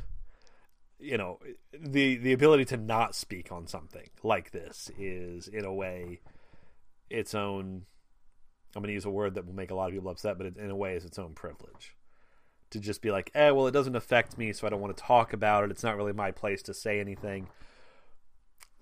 you 0.98 1.16
know 1.16 1.38
the 1.72 2.16
the 2.16 2.32
ability 2.32 2.64
to 2.64 2.76
not 2.76 3.14
speak 3.14 3.52
on 3.52 3.66
something 3.66 4.08
like 4.22 4.50
this 4.50 4.90
is 4.98 5.48
in 5.48 5.64
a 5.64 5.72
way 5.72 6.20
its 7.08 7.34
own 7.34 7.84
I'm 8.74 8.82
going 8.82 8.88
to 8.88 8.94
use 8.94 9.04
a 9.04 9.10
word 9.10 9.34
that 9.34 9.46
will 9.46 9.54
make 9.54 9.70
a 9.70 9.74
lot 9.74 9.88
of 9.88 9.94
people 9.94 10.10
upset, 10.10 10.36
but 10.36 10.46
in 10.46 10.70
a 10.70 10.76
way 10.76 10.94
is 10.94 11.04
its 11.06 11.18
own 11.18 11.32
privilege. 11.32 11.96
To 12.72 12.78
just 12.78 13.00
be 13.00 13.10
like, 13.10 13.30
eh, 13.34 13.48
well, 13.48 13.66
it 13.66 13.70
doesn't 13.70 13.96
affect 13.96 14.36
me, 14.36 14.52
so 14.52 14.66
I 14.66 14.70
don't 14.70 14.82
want 14.82 14.94
to 14.94 15.02
talk 15.02 15.32
about 15.32 15.64
it. 15.64 15.70
It's 15.70 15.82
not 15.82 15.96
really 15.96 16.12
my 16.12 16.32
place 16.32 16.60
to 16.64 16.74
say 16.74 17.00
anything 17.00 17.48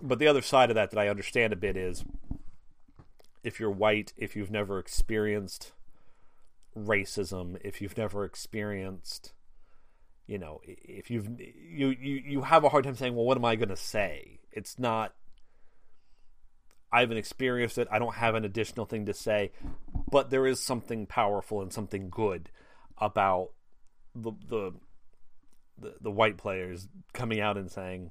but 0.01 0.19
the 0.19 0.27
other 0.27 0.43
side 0.43 0.71
of 0.71 0.75
that 0.75 0.91
that 0.91 1.01
I 1.01 1.09
understand 1.09 1.53
a 1.53 1.57
bit 1.57 1.77
is 1.77 2.05
if 3.43 3.59
you're 3.61 3.71
white, 3.71 4.13
if 4.17 4.37
you've 4.37 4.51
never 4.51 4.79
experienced 4.79 5.73
racism, 6.77 7.59
if 7.65 7.81
you've 7.81 7.97
never 7.97 8.25
experienced, 8.25 9.33
you 10.27 10.39
know, 10.39 10.61
if 10.65 11.11
you've 11.11 11.29
you 11.39 11.89
you 11.89 12.23
you 12.27 12.43
have 12.43 12.65
a 12.65 12.69
hard 12.69 12.85
time 12.85 12.97
saying, 12.97 13.15
well, 13.15 13.25
what 13.25 13.37
am 13.37 13.45
I 13.45 13.57
going 13.57 13.69
to 13.69 13.77
say? 13.77 14.41
It's 14.53 14.79
not. 14.79 15.15
I 16.93 17.01
haven't 17.01 17.19
experienced 17.19 17.79
it. 17.79 17.89
I 17.91 17.99
don't 17.99 18.15
have 18.15 18.35
an 18.35 18.45
additional 18.45 18.87
thing 18.87 19.07
to 19.07 19.15
say, 19.15 19.53
but 20.11 20.31
there 20.31 20.47
is 20.47 20.63
something 20.63 21.07
powerful 21.07 21.61
and 21.61 21.73
something 21.73 22.11
good 22.11 22.51
about 22.99 23.51
the 24.15 24.33
the 24.49 24.73
the, 25.79 25.95
the 26.01 26.11
white 26.11 26.39
players 26.39 26.89
coming 27.13 27.41
out 27.41 27.57
and 27.57 27.71
saying, 27.71 28.11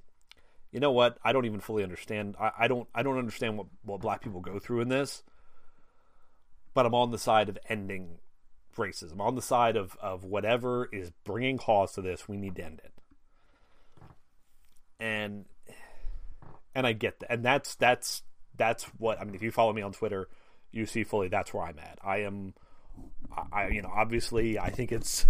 you 0.72 0.80
know 0.80 0.92
what? 0.92 1.18
I 1.24 1.34
don't 1.34 1.46
even 1.46 1.60
fully 1.60 1.84
understand. 1.84 2.36
I, 2.40 2.52
I 2.60 2.68
don't. 2.68 2.88
I 2.96 3.04
don't 3.04 3.18
understand 3.18 3.58
what 3.58 3.68
what 3.84 4.02
black 4.02 4.22
people 4.22 4.40
go 4.40 4.60
through 4.60 4.82
in 4.82 4.90
this. 4.90 5.22
But 6.74 6.86
I'm 6.86 6.96
on 6.96 7.12
the 7.12 7.18
side 7.18 7.50
of 7.50 7.58
ending 7.70 8.20
racism. 8.76 9.20
On 9.20 9.36
the 9.36 9.42
side 9.42 9.76
of 9.76 9.98
of 10.02 10.24
whatever 10.24 10.90
is 10.92 11.12
bringing 11.24 11.58
cause 11.58 11.94
to 11.94 12.02
this. 12.02 12.28
We 12.28 12.38
need 12.38 12.56
to 12.56 12.64
end 12.64 12.82
it. 12.84 12.92
And 15.00 15.46
and 16.74 16.86
I 16.86 16.94
get 16.94 17.20
that. 17.20 17.32
And 17.32 17.44
that's 17.44 17.76
that's 17.76 18.24
that's 18.58 18.84
what 18.98 19.20
I 19.20 19.24
mean. 19.24 19.36
If 19.36 19.42
you 19.42 19.52
follow 19.52 19.74
me 19.74 19.82
on 19.82 19.94
Twitter, 19.94 20.28
you 20.72 20.86
see 20.86 21.04
fully 21.04 21.28
that's 21.28 21.54
where 21.54 21.64
I'm 21.64 21.80
at. 21.80 22.00
I 22.04 22.20
am. 22.20 22.54
I 23.52 23.70
you 23.70 23.82
know 23.82 23.92
obviously 23.94 24.60
I 24.60 24.70
think 24.70 24.92
it's 24.92 25.26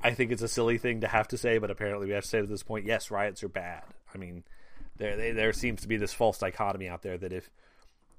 I 0.00 0.12
think 0.12 0.32
it's 0.32 0.42
a 0.42 0.48
silly 0.48 0.78
thing 0.78 1.00
to 1.00 1.08
have 1.08 1.28
to 1.28 1.38
say, 1.38 1.58
but 1.58 1.70
apparently 1.70 2.06
we 2.06 2.12
have 2.12 2.24
to 2.24 2.28
say 2.28 2.38
at 2.38 2.48
this 2.48 2.62
point. 2.62 2.84
Yes, 2.84 3.10
riots 3.10 3.42
are 3.42 3.48
bad. 3.48 3.82
I 4.14 4.18
mean, 4.18 4.44
there 4.96 5.32
there 5.32 5.52
seems 5.52 5.80
to 5.82 5.88
be 5.88 5.96
this 5.96 6.12
false 6.12 6.38
dichotomy 6.38 6.88
out 6.88 7.02
there 7.02 7.18
that 7.18 7.32
if 7.32 7.50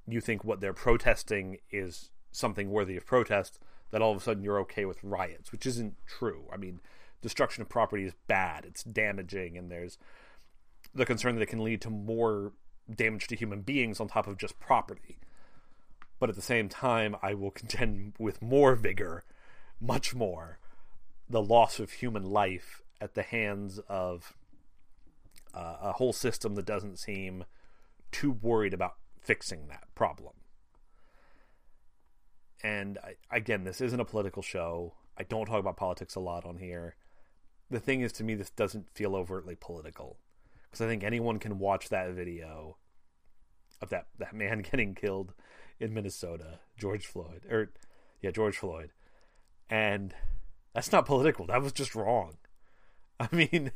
you 0.08 0.22
think 0.22 0.44
what 0.44 0.62
they're 0.62 0.74
protesting 0.74 1.58
is 1.72 2.10
something 2.32 2.70
worthy 2.70 2.98
of 2.98 3.06
protest, 3.06 3.60
that 3.92 4.02
all 4.02 4.12
of 4.12 4.18
a 4.18 4.22
sudden 4.22 4.44
you're 4.44 4.60
okay 4.62 4.86
with 4.86 5.04
riots, 5.04 5.52
which 5.52 5.66
isn't 5.66 5.96
true. 6.08 6.46
I 6.52 6.58
mean, 6.58 6.80
destruction 7.22 7.62
of 7.62 7.70
property 7.70 8.04
is 8.04 8.14
bad; 8.28 8.66
it's 8.66 8.84
damaging, 8.84 9.58
and 9.58 9.72
there's 9.72 9.98
the 10.94 11.06
concern 11.06 11.36
that 11.36 11.42
it 11.42 11.50
can 11.50 11.64
lead 11.64 11.82
to 11.82 11.90
more 11.90 12.54
damage 12.94 13.28
to 13.28 13.36
human 13.36 13.62
beings 13.62 14.00
on 14.00 14.08
top 14.08 14.28
of 14.28 14.38
just 14.38 14.60
property. 14.60 15.18
But 16.20 16.30
at 16.30 16.36
the 16.36 16.42
same 16.42 16.70
time, 16.70 17.16
I 17.22 17.34
will 17.34 17.52
contend 17.52 18.14
with 18.18 18.42
more 18.42 18.76
vigor, 18.76 19.24
much 19.82 20.16
more, 20.16 20.60
the 21.30 21.42
loss 21.42 21.80
of 21.80 21.92
human 21.92 22.24
life 22.24 22.82
at 23.02 23.16
the 23.16 23.24
hands 23.24 23.80
of 23.90 24.34
uh, 25.54 25.78
a 25.82 25.92
whole 25.94 26.14
system 26.14 26.56
that 26.56 26.66
doesn't 26.66 27.00
seem 27.00 27.46
too 28.12 28.32
worried 28.32 28.74
about 28.74 28.96
fixing 29.20 29.68
that 29.68 29.84
problem. 29.96 30.34
And 32.64 32.98
I, 33.04 33.16
again, 33.36 33.64
this 33.64 33.82
isn't 33.82 34.00
a 34.00 34.06
political 34.06 34.42
show. 34.42 34.94
I 35.18 35.24
don't 35.24 35.46
talk 35.46 35.60
about 35.60 35.78
politics 35.78 36.16
a 36.16 36.20
lot 36.20 36.46
on 36.46 36.58
here. 36.58 36.96
The 37.70 37.80
thing 37.80 38.02
is, 38.02 38.12
to 38.14 38.24
me, 38.24 38.36
this 38.36 38.50
doesn't 38.50 38.90
feel 38.94 39.16
overtly 39.16 39.56
political 39.56 40.18
because 40.64 40.86
I 40.86 40.88
think 40.88 41.04
anyone 41.04 41.40
can 41.40 41.60
watch 41.60 41.90
that 41.90 42.12
video 42.12 42.78
of 43.82 43.90
that 43.90 44.08
that 44.20 44.34
man 44.34 44.62
getting 44.72 44.94
killed 44.96 45.34
in 45.80 45.94
Minnesota, 45.94 46.60
George 46.78 47.06
Floyd, 47.06 47.42
or 47.50 47.72
yeah, 48.22 48.32
George 48.32 48.58
Floyd, 48.58 48.92
and 49.70 50.14
that's 50.74 50.92
not 50.92 51.06
political. 51.06 51.48
That 51.48 51.62
was 51.62 51.72
just 51.72 51.96
wrong. 51.96 52.38
I 53.20 53.28
mean, 53.32 53.72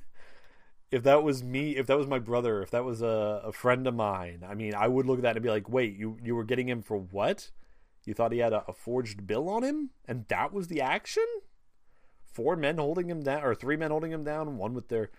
if 0.92 1.04
that 1.04 1.24
was 1.24 1.44
me, 1.44 1.78
if 1.78 1.88
that 1.88 1.98
was 1.98 2.08
my 2.08 2.20
brother, 2.20 2.62
if 2.62 2.72
that 2.72 2.84
was 2.84 3.02
a, 3.02 3.42
a 3.46 3.52
friend 3.52 3.88
of 3.88 3.96
mine, 3.96 4.44
I 4.48 4.56
mean, 4.56 4.74
I 4.76 4.88
would 4.88 5.06
look 5.06 5.20
at 5.20 5.24
that 5.24 5.36
and 5.36 5.44
be 5.44 5.50
like, 5.50 5.70
wait, 5.70 5.96
you, 5.96 6.18
you 6.24 6.36
were 6.36 6.44
getting 6.44 6.68
him 6.68 6.82
for 6.82 6.98
what? 6.98 7.52
You 8.10 8.16
thought 8.16 8.32
he 8.32 8.40
had 8.40 8.54
a, 8.54 8.64
a 8.68 8.74
forged 8.74 9.28
bill 9.28 9.48
on 9.48 9.64
him? 9.64 9.92
And 10.08 10.26
that 10.30 10.52
was 10.52 10.68
the 10.68 10.82
action? 10.82 11.28
Four 12.26 12.56
men 12.56 12.80
holding 12.80 13.08
him 13.08 13.22
down, 13.22 13.44
or 13.44 13.54
three 13.54 13.78
men 13.78 13.92
holding 13.92 14.12
him 14.12 14.24
down, 14.24 14.58
one 14.58 14.74
with 14.74 14.88
their 14.88 15.12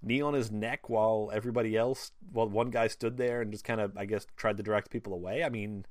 knee 0.00 0.20
on 0.20 0.34
his 0.34 0.48
neck 0.48 0.88
while 0.88 1.32
everybody 1.34 1.76
else, 1.76 2.12
well, 2.32 2.48
one 2.48 2.70
guy 2.70 2.86
stood 2.86 3.16
there 3.16 3.42
and 3.42 3.50
just 3.50 3.64
kind 3.64 3.80
of, 3.80 3.98
I 3.98 4.04
guess, 4.04 4.24
tried 4.36 4.56
to 4.58 4.62
direct 4.62 4.88
people 4.88 5.12
away. 5.12 5.42
I 5.42 5.48
mean, 5.48 5.84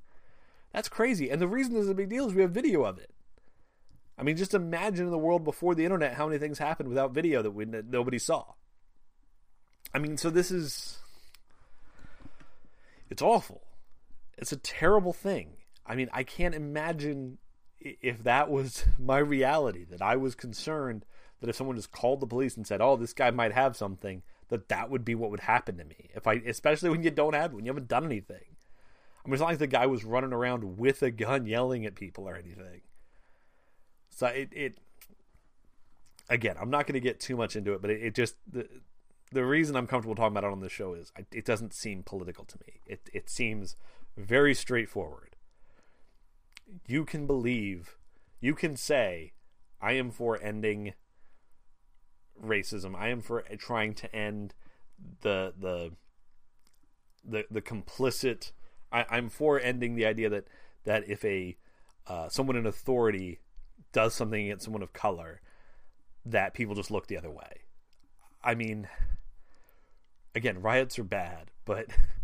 that's 0.71 0.87
crazy. 0.87 1.29
And 1.29 1.41
the 1.41 1.49
reason 1.49 1.73
this 1.73 1.83
is 1.83 1.89
a 1.89 1.93
big 1.93 2.07
deal 2.07 2.25
is 2.25 2.33
we 2.33 2.43
have 2.43 2.51
video 2.51 2.85
of 2.85 2.97
it. 2.97 3.11
I 4.17 4.23
mean, 4.23 4.37
just 4.37 4.53
imagine 4.53 5.03
in 5.03 5.11
the 5.11 5.17
world 5.17 5.43
before 5.43 5.75
the 5.75 5.83
internet 5.83 6.13
how 6.13 6.27
many 6.27 6.39
things 6.39 6.59
happened 6.59 6.87
without 6.87 7.13
video 7.13 7.41
that, 7.41 7.51
we, 7.51 7.65
that 7.65 7.89
nobody 7.89 8.19
saw. 8.19 8.53
I 9.93 9.99
mean, 9.99 10.15
so 10.15 10.29
this 10.29 10.49
is. 10.49 10.99
It's 13.09 13.21
awful. 13.21 13.63
It's 14.37 14.53
a 14.53 14.57
terrible 14.57 15.11
thing. 15.11 15.56
I 15.87 15.95
mean, 15.95 16.09
I 16.11 16.23
can't 16.23 16.53
imagine 16.53 17.37
if 17.79 18.23
that 18.23 18.49
was 18.49 18.85
my 18.99 19.17
reality, 19.19 19.85
that 19.85 20.01
I 20.01 20.15
was 20.15 20.35
concerned 20.35 21.05
that 21.39 21.49
if 21.49 21.55
someone 21.55 21.75
just 21.75 21.91
called 21.91 22.19
the 22.19 22.27
police 22.27 22.57
and 22.57 22.65
said, 22.65 22.81
"Oh, 22.81 22.95
this 22.95 23.13
guy 23.13 23.31
might 23.31 23.53
have 23.53 23.77
something," 23.77 24.23
that 24.49 24.69
that 24.69 24.89
would 24.89 25.05
be 25.05 25.15
what 25.15 25.31
would 25.31 25.41
happen 25.41 25.77
to 25.77 25.85
me. 25.85 26.09
If 26.15 26.27
I, 26.27 26.33
especially 26.33 26.89
when 26.89 27.03
you 27.03 27.11
don't 27.11 27.35
have, 27.35 27.53
when 27.53 27.65
you 27.65 27.69
haven't 27.69 27.87
done 27.87 28.05
anything. 28.05 28.55
I 29.23 29.27
mean, 29.27 29.33
it's 29.33 29.41
not 29.41 29.49
like 29.49 29.57
the 29.59 29.67
guy 29.67 29.85
was 29.85 30.05
running 30.05 30.33
around 30.33 30.77
with 30.77 31.01
a 31.03 31.11
gun 31.11 31.45
yelling 31.45 31.85
at 31.85 31.95
people 31.95 32.29
or 32.29 32.35
anything. 32.35 32.81
So 34.09 34.27
it, 34.27 34.49
it 34.51 34.77
again, 36.29 36.55
I'm 36.59 36.69
not 36.69 36.87
going 36.87 36.93
to 36.93 36.99
get 36.99 37.19
too 37.19 37.35
much 37.35 37.55
into 37.55 37.73
it, 37.73 37.81
but 37.81 37.91
it, 37.91 38.01
it 38.01 38.15
just 38.15 38.35
the, 38.51 38.67
the 39.31 39.45
reason 39.45 39.75
I'm 39.75 39.87
comfortable 39.87 40.15
talking 40.15 40.35
about 40.35 40.45
it 40.45 40.51
on 40.51 40.61
the 40.61 40.69
show 40.69 40.93
is 40.93 41.11
I, 41.17 41.25
it 41.31 41.45
doesn't 41.45 41.73
seem 41.73 42.03
political 42.03 42.45
to 42.45 42.57
me. 42.65 42.81
It 42.85 43.09
it 43.13 43.29
seems 43.29 43.75
very 44.15 44.55
straightforward. 44.55 45.35
You 46.87 47.05
can 47.05 47.27
believe, 47.27 47.97
you 48.39 48.55
can 48.55 48.75
say, 48.75 49.33
I 49.81 49.93
am 49.93 50.11
for 50.11 50.41
ending 50.41 50.93
racism. 52.43 52.95
I 52.95 53.09
am 53.09 53.21
for 53.21 53.41
trying 53.57 53.93
to 53.95 54.15
end 54.15 54.53
the 55.21 55.53
the 55.57 55.91
the 57.23 57.45
the 57.49 57.61
complicit. 57.61 58.51
I, 58.91 59.05
I'm 59.09 59.29
for 59.29 59.59
ending 59.59 59.95
the 59.95 60.05
idea 60.05 60.29
that 60.29 60.47
that 60.85 61.07
if 61.07 61.23
a 61.23 61.57
uh, 62.07 62.29
someone 62.29 62.55
in 62.55 62.65
authority 62.65 63.39
does 63.91 64.13
something 64.13 64.45
against 64.45 64.65
someone 64.65 64.83
of 64.83 64.93
color, 64.93 65.41
that 66.25 66.53
people 66.53 66.75
just 66.75 66.91
look 66.91 67.07
the 67.07 67.17
other 67.17 67.31
way. 67.31 67.63
I 68.43 68.55
mean, 68.55 68.87
again, 70.33 70.61
riots 70.61 70.97
are 70.99 71.03
bad, 71.03 71.51
but 71.65 71.87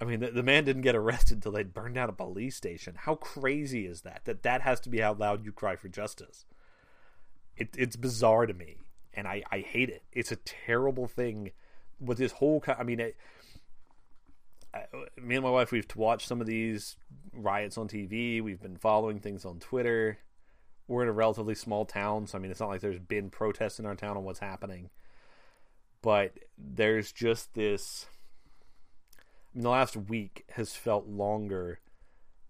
I 0.00 0.04
mean, 0.04 0.20
the, 0.20 0.30
the 0.30 0.42
man 0.42 0.64
didn't 0.64 0.82
get 0.82 0.96
arrested 0.96 1.36
until 1.38 1.52
they'd 1.52 1.74
burned 1.74 1.96
down 1.96 2.08
a 2.08 2.12
police 2.12 2.56
station. 2.56 2.94
How 2.96 3.16
crazy 3.16 3.86
is 3.86 4.02
that? 4.02 4.22
That 4.24 4.42
that 4.44 4.62
has 4.62 4.80
to 4.80 4.88
be 4.88 5.00
how 5.00 5.14
loud 5.14 5.44
you 5.44 5.52
cry 5.52 5.76
for 5.76 5.88
justice. 5.88 6.46
it, 7.56 7.68
it's 7.76 7.96
bizarre 7.96 8.46
to 8.46 8.54
me, 8.54 8.78
and 9.14 9.28
I 9.28 9.42
I 9.50 9.60
hate 9.60 9.90
it. 9.90 10.02
It's 10.12 10.32
a 10.32 10.36
terrible 10.36 11.06
thing 11.06 11.50
with 12.00 12.18
this 12.18 12.32
whole. 12.32 12.64
I 12.66 12.82
mean, 12.82 13.00
it, 13.00 13.16
I, 14.72 14.84
me 15.20 15.36
and 15.36 15.44
my 15.44 15.50
wife 15.50 15.72
we've 15.72 15.86
watched 15.94 16.26
some 16.26 16.40
of 16.40 16.46
these 16.46 16.96
riots 17.32 17.76
on 17.76 17.88
TV. 17.88 18.42
We've 18.42 18.60
been 18.60 18.76
following 18.76 19.20
things 19.20 19.44
on 19.44 19.58
Twitter. 19.58 20.18
We're 20.88 21.02
in 21.02 21.08
a 21.08 21.12
relatively 21.12 21.54
small 21.54 21.84
town, 21.84 22.26
so 22.26 22.36
I 22.36 22.40
mean, 22.40 22.50
it's 22.50 22.58
not 22.58 22.68
like 22.68 22.80
there's 22.80 22.98
been 22.98 23.30
protests 23.30 23.78
in 23.78 23.86
our 23.86 23.94
town 23.94 24.16
on 24.16 24.24
what's 24.24 24.40
happening. 24.40 24.90
But 26.02 26.32
there's 26.56 27.12
just 27.12 27.54
this. 27.54 28.06
The 29.54 29.68
last 29.68 29.96
week 29.96 30.44
has 30.52 30.74
felt 30.74 31.06
longer 31.06 31.80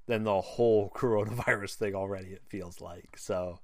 than 0.06 0.24
the 0.24 0.40
whole 0.40 0.90
coronavirus 0.94 1.74
thing 1.74 1.94
already. 1.94 2.28
It 2.28 2.42
feels 2.48 2.80
like 2.80 3.16
so. 3.16 3.60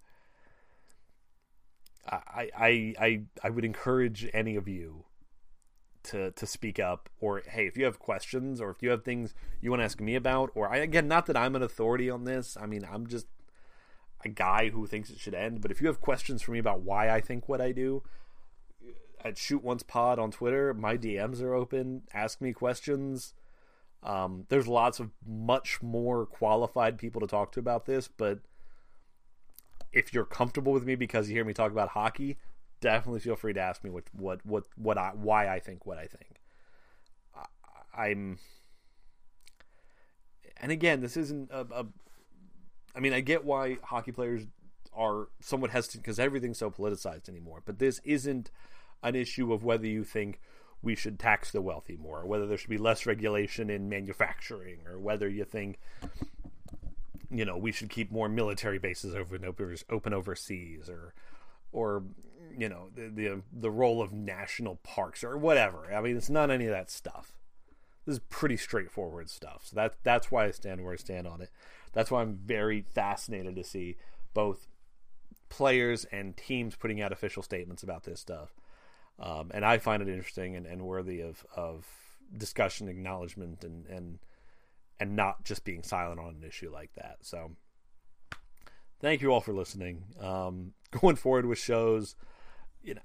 I 2.09 2.51
I 2.57 2.95
I 2.99 3.23
I 3.43 3.51
would 3.51 3.65
encourage 3.65 4.29
any 4.33 4.57
of 4.57 4.69
you 4.69 5.07
to 6.05 6.31
to 6.31 6.47
speak 6.47 6.79
up 6.79 7.09
or 7.21 7.43
hey 7.49 7.67
if 7.67 7.77
you 7.77 7.85
have 7.85 7.99
questions 7.99 8.61
or 8.61 8.71
if 8.71 8.83
you 8.83 8.91
have 8.91 9.03
things 9.03 9.35
you 9.61 9.71
want 9.71 9.81
to 9.81 9.85
ask 9.85 10.01
me 10.01 10.15
about 10.15 10.51
or 10.55 10.69
I 10.69 10.77
again 10.79 11.09
not 11.09 11.27
that 11.27 11.37
I'm 11.37 11.57
an 11.57 11.63
authority 11.63 12.09
on 12.09 12.25
this 12.25 12.57
I 12.61 12.67
mean 12.67 12.87
I'm 12.91 13.09
just 13.09 13.27
a 14.25 14.29
guy 14.29 14.71
who 14.71 14.87
thinks 14.87 15.11
it 15.11 15.19
should 15.19 15.35
end 15.35 15.61
but 15.61 15.73
if 15.73 15.81
you 15.81 15.89
have 15.89 16.01
questions 16.01 16.43
for 16.43 16.53
me 16.53 16.61
about 16.61 16.83
why 16.83 17.11
I 17.11 17.21
think 17.21 17.49
what 17.49 17.61
I 17.61 17.73
do 17.73 18.05
at 19.27 19.39
shoot 19.39 19.63
once 19.63 19.83
pod 19.83 20.19
on 20.19 20.31
Twitter 20.31 20.73
my 20.75 20.97
DMs 20.97 21.41
are 21.43 21.55
open 21.55 22.03
ask 22.13 22.41
me 22.41 22.53
questions 22.53 23.35
um, 24.03 24.45
there's 24.49 24.69
lots 24.69 25.01
of 25.01 25.11
much 25.27 25.83
more 25.83 26.27
qualified 26.27 26.99
people 26.99 27.21
to 27.21 27.27
talk 27.27 27.53
to 27.53 27.61
about 27.61 27.87
this 27.87 28.09
but 28.09 28.41
if 29.93 30.13
you're 30.13 30.25
comfortable 30.25 30.73
with 30.73 30.85
me 30.85 30.95
because 30.95 31.29
you 31.29 31.35
hear 31.35 31.45
me 31.45 31.53
talk 31.53 31.73
about 31.73 31.91
hockey 31.91 32.37
definitely 32.81 33.21
feel 33.21 33.37
free 33.37 33.53
to 33.53 33.61
ask 33.61 33.83
me 33.83 33.91
what 33.91 34.05
what 34.13 34.45
what 34.45 34.65
what 34.77 34.99
I 34.99 35.11
why 35.15 35.49
I 35.49 35.61
think 35.61 35.87
what 35.87 35.99
I 35.99 36.07
think. 36.07 36.41
I, 37.35 38.09
I'm, 38.09 38.39
and 40.61 40.73
again, 40.73 41.01
this 41.01 41.17
isn't 41.17 41.51
a, 41.51 41.67
a. 41.73 41.87
I 42.95 43.01
mean, 43.01 43.13
I 43.13 43.21
get 43.21 43.45
why 43.45 43.79
hockey 43.83 44.13
players 44.13 44.47
are 44.95 45.29
somewhat 45.41 45.71
hesitant 45.71 46.03
because 46.03 46.19
everything's 46.19 46.59
so 46.59 46.71
politicized 46.71 47.29
anymore. 47.29 47.63
But 47.65 47.79
this 47.79 48.01
isn't 48.05 48.51
an 49.09 49.15
issue 49.15 49.53
of 49.53 49.65
whether 49.65 49.87
you 49.87 50.05
think 50.05 50.41
we 50.83 50.95
should 50.95 51.19
tax 51.19 51.51
the 51.51 51.63
wealthy 51.63 51.97
more, 51.97 52.21
or 52.21 52.27
whether 52.27 52.47
there 52.47 52.59
should 52.59 52.71
be 52.71 52.79
less 52.79 53.07
regulation 53.07 53.71
in 53.71 53.89
manufacturing, 53.89 54.79
or 54.87 54.99
whether 54.99 55.29
you 55.29 55.45
think 55.45 55.79
you 57.31 57.45
know 57.45 57.57
we 57.57 57.73
should 57.73 57.91
keep 57.91 58.11
more 58.11 58.29
military 58.29 58.79
bases 58.79 59.15
open 59.15 59.45
open 59.91 60.15
overseas, 60.15 60.89
or 60.89 61.15
or 61.73 62.03
you 62.57 62.69
know 62.69 62.89
the, 62.95 63.09
the 63.09 63.43
the 63.53 63.71
role 63.71 64.03
of 64.03 64.13
national 64.13 64.77
parks 64.77 65.25
or 65.25 65.37
whatever. 65.37 65.93
I 65.93 66.01
mean, 66.01 66.17
it's 66.17 66.31
not 66.31 66.51
any 66.51 66.67
of 66.67 66.73
that 66.73 66.91
stuff. 66.91 67.33
This 68.05 68.15
is 68.17 68.21
pretty 68.31 68.57
straightforward 68.57 69.29
stuff. 69.29 69.63
So 69.65 69.77
that 69.77 69.95
that's 70.03 70.31
why 70.31 70.47
I 70.47 70.51
stand 70.53 70.85
where 70.85 70.93
I 70.93 70.97
stand 70.97 71.27
on 71.27 71.41
it. 71.41 71.51
That's 71.93 72.11
why 72.11 72.23
I'm 72.23 72.39
very 72.45 72.83
fascinated 72.83 73.57
to 73.57 73.65
see 73.65 73.97
both 74.35 74.67
players 75.49 76.05
and 76.07 76.37
teams 76.37 76.77
putting 76.77 77.01
out 77.01 77.13
official 77.13 77.43
statements 77.43 77.83
about 77.83 78.05
this 78.05 78.21
stuff. 78.21 78.55
Um, 79.19 79.51
and 79.55 79.65
I 79.65 79.79
find 79.79 80.03
it 80.03 80.09
interesting 80.09 80.57
and, 80.57 80.67
and 80.67 80.83
worthy 80.83 81.21
of, 81.21 81.45
of 81.55 81.87
discussion, 82.37 82.89
acknowledgement, 82.89 83.65
and, 83.65 83.87
and 83.87 84.19
and 84.99 85.15
not 85.15 85.45
just 85.45 85.65
being 85.65 85.83
silent 85.83 86.19
on 86.19 86.37
an 86.41 86.45
issue 86.47 86.71
like 86.73 86.91
that. 86.95 87.19
So, 87.21 87.53
thank 89.01 89.21
you 89.21 89.31
all 89.31 89.41
for 89.41 89.53
listening. 89.53 90.05
Um, 90.21 90.73
going 91.01 91.17
forward 91.17 91.47
with 91.47 91.59
shows, 91.59 92.17
you 92.83 92.95
know, 92.95 93.01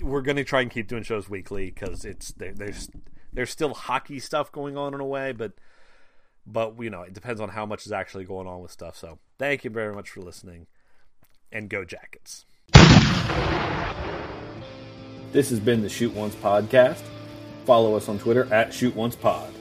we're 0.00 0.22
going 0.22 0.36
to 0.36 0.44
try 0.44 0.62
and 0.62 0.70
keep 0.70 0.88
doing 0.88 1.02
shows 1.02 1.28
weekly 1.28 1.66
because 1.66 2.04
it's 2.04 2.32
there, 2.32 2.52
there's 2.52 2.90
there's 3.32 3.50
still 3.50 3.74
hockey 3.74 4.18
stuff 4.18 4.50
going 4.50 4.76
on 4.76 4.94
in 4.94 5.00
a 5.00 5.06
way, 5.06 5.32
but 5.32 5.52
but 6.46 6.80
you 6.80 6.90
know 6.90 7.02
it 7.02 7.12
depends 7.12 7.40
on 7.40 7.50
how 7.50 7.66
much 7.66 7.86
is 7.86 7.92
actually 7.92 8.24
going 8.24 8.46
on 8.46 8.60
with 8.60 8.70
stuff. 8.70 8.96
So 8.96 9.18
thank 9.38 9.64
you 9.64 9.70
very 9.70 9.94
much 9.94 10.10
for 10.10 10.20
listening, 10.20 10.66
and 11.52 11.68
go 11.68 11.84
Jackets. 11.84 12.44
This 15.32 15.50
has 15.50 15.60
been 15.60 15.82
the 15.82 15.88
Shoot 15.88 16.12
Once 16.12 16.34
podcast. 16.34 17.02
Follow 17.64 17.94
us 17.94 18.08
on 18.08 18.18
Twitter 18.18 18.52
at 18.52 18.74
Shoot 18.74 18.96
Once 18.96 19.14
Pod. 19.14 19.52